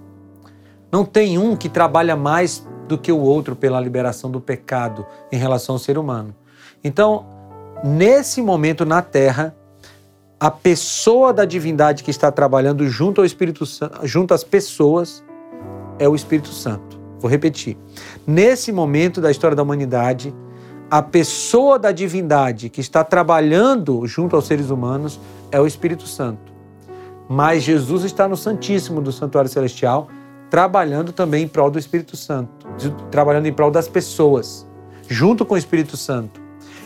Não 0.92 1.04
tem 1.04 1.38
um 1.38 1.56
que 1.56 1.70
trabalha 1.70 2.16
mais 2.16 2.66
do 2.88 2.98
que 2.98 3.12
o 3.12 3.20
outro 3.20 3.56
pela 3.56 3.80
liberação 3.80 4.30
do 4.30 4.40
pecado 4.40 5.06
em 5.32 5.38
relação 5.38 5.76
ao 5.76 5.80
ser 5.80 5.98
humano. 5.98 6.36
Então, 6.84 7.26
nesse 7.84 8.42
momento 8.42 8.86
na 8.86 9.02
terra, 9.02 9.56
a 10.40 10.52
pessoa 10.52 11.34
da 11.34 11.46
divindade 11.46 12.04
que 12.04 12.12
está 12.12 12.32
trabalhando 12.32 12.88
junto 12.88 13.22
ao 13.22 13.26
Espírito 13.26 13.66
Santo, 13.66 14.06
junto 14.06 14.34
às 14.34 14.44
pessoas, 14.44 15.24
é 15.98 16.08
o 16.08 16.16
Espírito 16.16 16.50
Santo. 16.50 17.00
Vou 17.20 17.30
repetir. 17.32 17.78
Nesse 18.28 18.72
momento 18.72 19.20
da 19.20 19.32
história 19.32 19.56
da 19.56 19.64
humanidade, 19.64 20.34
a 20.92 21.02
pessoa 21.02 21.80
da 21.80 21.92
divindade 21.92 22.70
que 22.70 22.82
está 22.82 23.04
trabalhando 23.04 24.06
junto 24.06 24.36
aos 24.36 24.46
seres 24.46 24.70
humanos 24.70 25.20
é 25.52 25.60
o 25.60 25.66
Espírito 25.66 26.06
Santo. 26.06 26.54
Mas 27.28 27.64
Jesus 27.64 28.04
está 28.04 28.28
no 28.28 28.38
Santíssimo 28.38 29.02
do 29.02 29.12
Santuário 29.12 29.50
Celestial, 29.50 30.08
trabalhando 30.50 31.12
também 31.12 31.44
em 31.44 31.48
prol 31.48 31.70
do 31.70 31.80
Espírito 31.80 32.16
Santo, 32.16 32.68
trabalhando 33.12 33.46
em 33.48 33.54
prol 33.54 33.72
das 33.72 33.88
pessoas, 33.88 34.68
junto 35.08 35.46
com 35.46 35.56
o 35.56 35.58
Espírito 35.58 35.98
Santo. 35.98 36.42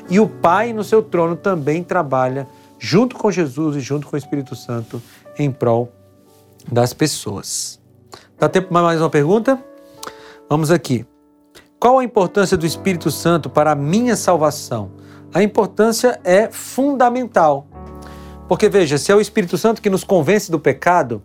E 0.10 0.20
o 0.20 0.28
Pai 0.28 0.74
no 0.74 0.84
seu 0.84 1.04
trono 1.04 1.36
também 1.36 1.84
trabalha 1.84 2.48
junto 2.80 3.16
com 3.16 3.30
Jesus 3.30 3.76
e 3.76 3.80
junto 3.80 4.08
com 4.08 4.16
o 4.16 4.20
Espírito 4.20 4.56
Santo 4.56 5.02
em 5.38 5.52
prol 5.52 5.92
das 6.72 6.94
pessoas. 6.94 7.80
Dá 8.38 8.48
tempo 8.48 8.70
para 8.70 8.82
mais 8.82 9.02
uma 9.02 9.10
pergunta? 9.10 9.62
Vamos 10.50 10.72
aqui. 10.72 11.06
Qual 11.80 12.00
a 12.00 12.04
importância 12.04 12.58
do 12.58 12.66
Espírito 12.66 13.12
Santo 13.12 13.50
para 13.50 13.72
a 13.72 13.76
minha 13.76 14.16
salvação? 14.16 14.92
A 15.34 15.44
importância 15.44 16.20
é 16.24 16.50
fundamental. 16.50 17.68
Porque 18.48 18.68
veja, 18.68 18.98
se 18.98 19.12
é 19.12 19.16
o 19.16 19.22
Espírito 19.22 19.58
Santo 19.58 19.82
que 19.82 19.90
nos 19.90 20.04
convence 20.04 20.50
do 20.50 20.60
pecado, 20.60 21.22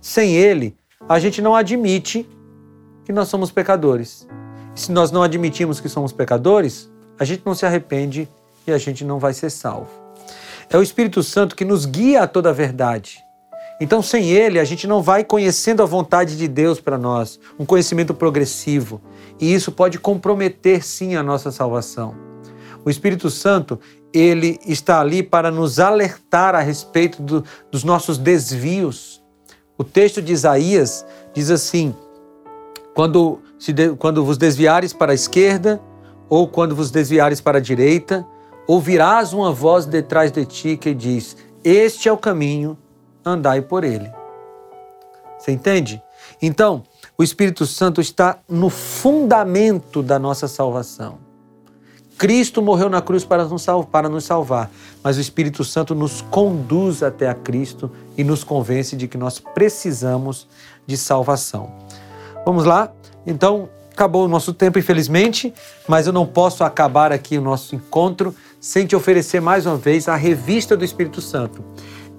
sem 0.00 0.34
ele, 0.34 0.76
a 1.08 1.18
gente 1.18 1.40
não 1.40 1.54
admite 1.54 2.28
que 3.04 3.12
nós 3.12 3.28
somos 3.28 3.50
pecadores. 3.50 4.28
Se 4.74 4.92
nós 4.92 5.10
não 5.10 5.22
admitimos 5.22 5.80
que 5.80 5.88
somos 5.88 6.12
pecadores, 6.12 6.90
a 7.18 7.24
gente 7.24 7.42
não 7.44 7.54
se 7.54 7.64
arrepende 7.64 8.28
e 8.66 8.72
a 8.72 8.78
gente 8.78 9.04
não 9.04 9.18
vai 9.18 9.32
ser 9.32 9.50
salvo. 9.50 9.90
É 10.68 10.76
o 10.76 10.82
Espírito 10.82 11.22
Santo 11.22 11.56
que 11.56 11.64
nos 11.64 11.86
guia 11.86 12.22
a 12.22 12.26
toda 12.26 12.50
a 12.50 12.52
verdade. 12.52 13.24
Então, 13.80 14.02
sem 14.02 14.30
ele, 14.30 14.58
a 14.58 14.64
gente 14.64 14.86
não 14.86 15.00
vai 15.00 15.24
conhecendo 15.24 15.82
a 15.82 15.86
vontade 15.86 16.36
de 16.36 16.46
Deus 16.48 16.80
para 16.80 16.98
nós, 16.98 17.40
um 17.58 17.64
conhecimento 17.64 18.12
progressivo. 18.12 19.00
E 19.40 19.54
isso 19.54 19.72
pode 19.72 19.98
comprometer, 19.98 20.84
sim, 20.84 21.14
a 21.14 21.22
nossa 21.22 21.50
salvação. 21.50 22.14
O 22.84 22.90
Espírito 22.90 23.30
Santo, 23.30 23.78
ele 24.12 24.58
está 24.66 25.00
ali 25.00 25.22
para 25.22 25.50
nos 25.50 25.78
alertar 25.78 26.54
a 26.54 26.60
respeito 26.60 27.22
do, 27.22 27.44
dos 27.70 27.84
nossos 27.84 28.18
desvios. 28.18 29.17
O 29.78 29.84
texto 29.84 30.20
de 30.20 30.32
Isaías 30.32 31.06
diz 31.32 31.50
assim: 31.50 31.94
quando, 32.94 33.40
se 33.58 33.72
de, 33.72 33.94
quando 33.94 34.24
vos 34.24 34.36
desviares 34.36 34.92
para 34.92 35.12
a 35.12 35.14
esquerda, 35.14 35.80
ou 36.28 36.48
quando 36.48 36.74
vos 36.74 36.90
desviares 36.90 37.40
para 37.40 37.58
a 37.58 37.60
direita, 37.60 38.26
ouvirás 38.66 39.32
uma 39.32 39.52
voz 39.52 39.86
detrás 39.86 40.32
de 40.32 40.44
ti 40.44 40.76
que 40.76 40.92
diz: 40.92 41.36
Este 41.62 42.08
é 42.08 42.12
o 42.12 42.18
caminho, 42.18 42.76
andai 43.24 43.62
por 43.62 43.84
ele. 43.84 44.10
Você 45.38 45.52
entende? 45.52 46.02
Então, 46.42 46.82
o 47.16 47.22
Espírito 47.22 47.64
Santo 47.64 48.00
está 48.00 48.40
no 48.48 48.68
fundamento 48.68 50.02
da 50.02 50.18
nossa 50.18 50.48
salvação. 50.48 51.27
Cristo 52.18 52.60
morreu 52.60 52.90
na 52.90 53.00
cruz 53.00 53.24
para 53.24 53.44
nos, 53.44 53.64
para 53.92 54.08
nos 54.08 54.24
salvar, 54.24 54.68
mas 55.04 55.16
o 55.16 55.20
Espírito 55.20 55.64
Santo 55.64 55.94
nos 55.94 56.20
conduz 56.20 57.00
até 57.00 57.28
a 57.28 57.34
Cristo 57.34 57.88
e 58.16 58.24
nos 58.24 58.42
convence 58.42 58.96
de 58.96 59.06
que 59.06 59.16
nós 59.16 59.38
precisamos 59.38 60.48
de 60.84 60.96
salvação. 60.96 61.72
Vamos 62.44 62.64
lá? 62.64 62.92
Então, 63.24 63.68
acabou 63.92 64.24
o 64.24 64.28
nosso 64.28 64.52
tempo, 64.52 64.80
infelizmente, 64.80 65.54
mas 65.86 66.08
eu 66.08 66.12
não 66.12 66.26
posso 66.26 66.64
acabar 66.64 67.12
aqui 67.12 67.38
o 67.38 67.42
nosso 67.42 67.76
encontro 67.76 68.34
sem 68.60 68.84
te 68.84 68.96
oferecer 68.96 69.40
mais 69.40 69.64
uma 69.64 69.76
vez 69.76 70.08
a 70.08 70.16
revista 70.16 70.76
do 70.76 70.84
Espírito 70.84 71.20
Santo. 71.20 71.64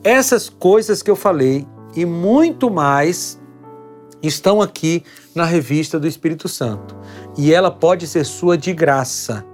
Essas 0.01 0.47
coisas 0.47 1.01
que 1.01 1.11
eu 1.11 1.15
falei 1.15 1.67
e 1.93 2.05
muito 2.05 2.69
mais 2.69 3.37
estão 4.23 4.61
aqui 4.61 5.03
na 5.35 5.43
revista 5.43 5.99
do 5.99 6.07
Espírito 6.07 6.47
Santo. 6.47 6.95
E 7.37 7.53
ela 7.53 7.69
pode 7.69 8.07
ser 8.07 8.25
sua 8.25 8.57
de 8.57 8.73
graça. 8.73 9.45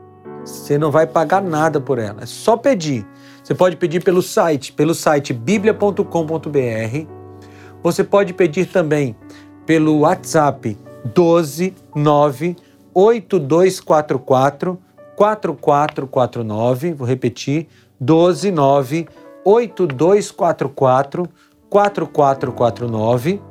Você 0.45 0.77
não 0.77 0.91
vai 0.91 1.07
pagar 1.07 1.41
nada 1.41 1.81
por 1.81 1.97
ela, 1.97 2.21
é 2.21 2.25
só 2.27 2.55
pedir. 2.55 3.05
Você 3.43 3.55
pode 3.55 3.75
pedir 3.75 4.03
pelo 4.03 4.21
site, 4.21 4.71
pelo 4.71 4.93
site 4.93 5.33
biblia.com.br. 5.33 7.07
Você 7.81 8.03
pode 8.03 8.33
pedir 8.33 8.67
também 8.67 9.15
pelo 9.65 9.99
WhatsApp 9.99 10.77
12 11.13 11.73
9 11.95 12.55
8244 12.93 14.79
4449. 15.15 16.93
Vou 16.93 17.07
repetir: 17.07 17.67
12 17.99 18.51
9 18.51 19.07
8244 19.43 21.29
4449. 21.69 23.41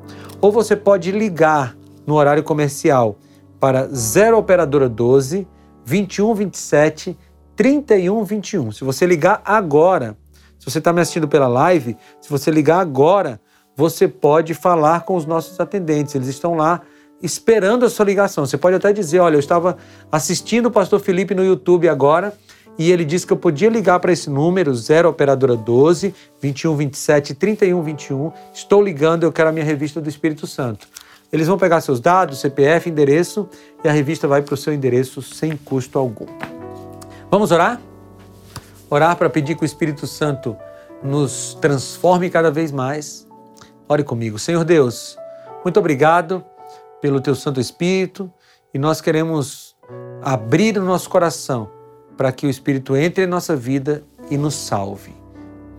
Ou 0.41 0.53
você 0.53 0.77
pode 0.77 1.11
ligar 1.11 1.77
no 2.07 2.15
horário 2.15 2.43
comercial 2.43 3.17
para 3.59 3.89
0 3.89 4.39
operadora 4.39 4.89
12 4.89 5.47
2127 5.85 7.17
3121. 7.57 8.73
Se 8.73 8.85
você 8.85 9.07
ligar 9.07 9.41
agora, 9.45 10.17
se 10.59 10.71
você 10.71 10.79
está 10.79 10.93
me 10.93 11.01
assistindo 11.01 11.29
pela 11.29 11.47
live, 11.47 11.97
se 12.21 12.29
você 12.29 12.51
ligar 12.51 12.81
agora, 12.81 13.41
você 13.77 14.09
pode 14.09 14.55
falar 14.55 15.05
com 15.05 15.17
os 15.17 15.27
nossos 15.27 15.59
atendentes. 15.61 16.15
Eles 16.15 16.29
estão 16.29 16.55
lá 16.55 16.81
esperando 17.23 17.85
a 17.85 17.91
sua 17.91 18.05
ligação. 18.05 18.47
Você 18.47 18.57
pode 18.57 18.77
até 18.77 18.93
dizer: 18.93 19.21
Olha, 19.21 19.37
eu 19.37 19.41
estava 19.41 19.77
assistindo 20.11 20.67
o 20.67 20.71
pastor 20.71 21.01
Felipe 21.01 21.35
no 21.35 21.45
YouTube 21.45 21.89
agora 21.89 22.33
e 22.79 22.91
ele 22.91 23.05
disse 23.05 23.27
que 23.27 23.33
eu 23.33 23.37
podia 23.37 23.69
ligar 23.69 24.01
para 24.01 24.13
esse 24.13 24.29
número, 24.29 24.75
0 24.75 25.09
operadora 25.09 25.57
12 25.57 26.15
2127 26.41 27.35
3121. 27.35 28.33
Estou 28.53 28.83
ligando, 28.83 29.25
eu 29.25 29.33
quero 29.33 29.49
a 29.49 29.53
minha 29.53 29.65
revista 29.65 30.01
do 30.01 30.09
Espírito 30.09 30.47
Santo. 30.47 30.89
Eles 31.35 31.49
vão 31.49 31.59
pegar 31.59 31.81
seus 31.81 31.99
dados, 31.99 32.39
CPF, 32.39 32.89
endereço 32.89 33.49
e 33.83 33.89
a 33.89 33.93
revista 33.93 34.29
vai 34.29 34.41
para 34.41 34.55
o 34.55 34.57
seu 34.57 34.73
endereço 34.73 35.21
sem 35.21 35.57
custo 35.57 35.99
algum. 35.99 36.27
Vamos 37.29 37.51
orar? 37.51 37.81
Orar 38.89 39.17
para 39.17 39.29
pedir 39.29 39.57
que 39.57 39.65
o 39.65 39.67
Espírito 39.67 40.07
Santo 40.07 40.57
nos 41.03 41.59
transforme 41.61 42.31
cada 42.31 42.53
vez 42.53 42.71
mais. 42.71 43.27
Ore 43.89 44.05
comigo. 44.05 44.39
Senhor 44.39 44.65
Deus, 44.65 45.19
muito 45.65 45.77
obrigado 45.81 46.45
pelo 47.03 47.21
teu 47.21 47.35
Santo 47.35 47.59
Espírito 47.59 48.33
e 48.73 48.79
nós 48.79 49.01
queremos 49.01 49.75
abrir 50.23 50.79
o 50.79 50.85
nosso 50.85 51.11
coração 51.11 51.69
para 52.17 52.31
que 52.31 52.47
o 52.47 52.51
Espírito 52.51 52.97
entre 52.97 53.25
em 53.25 53.27
nossa 53.27 53.57
vida 53.57 54.05
e 54.31 54.39
nos 54.39 54.55
salve. 54.55 55.13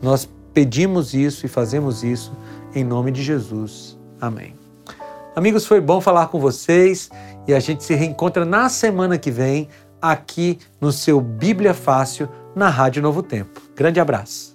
Nós 0.02 0.30
pedimos 0.54 1.14
isso 1.14 1.46
e 1.46 1.50
fazemos 1.50 2.04
isso 2.04 2.34
em 2.76 2.84
nome 2.84 3.10
de 3.10 3.24
Jesus. 3.24 3.98
Amém. 4.20 4.65
Amigos, 5.36 5.66
foi 5.66 5.82
bom 5.82 6.00
falar 6.00 6.28
com 6.28 6.40
vocês 6.40 7.10
e 7.46 7.54
a 7.54 7.60
gente 7.60 7.84
se 7.84 7.94
reencontra 7.94 8.46
na 8.46 8.70
semana 8.70 9.18
que 9.18 9.30
vem 9.30 9.68
aqui 10.02 10.60
no 10.80 10.94
seu 10.94 11.20
Bíblia 11.20 11.74
Fácil 11.74 12.30
na 12.56 12.70
Rádio 12.70 13.02
Novo 13.02 13.22
Tempo. 13.22 13.62
Grande 13.76 14.00
abraço. 14.00 14.55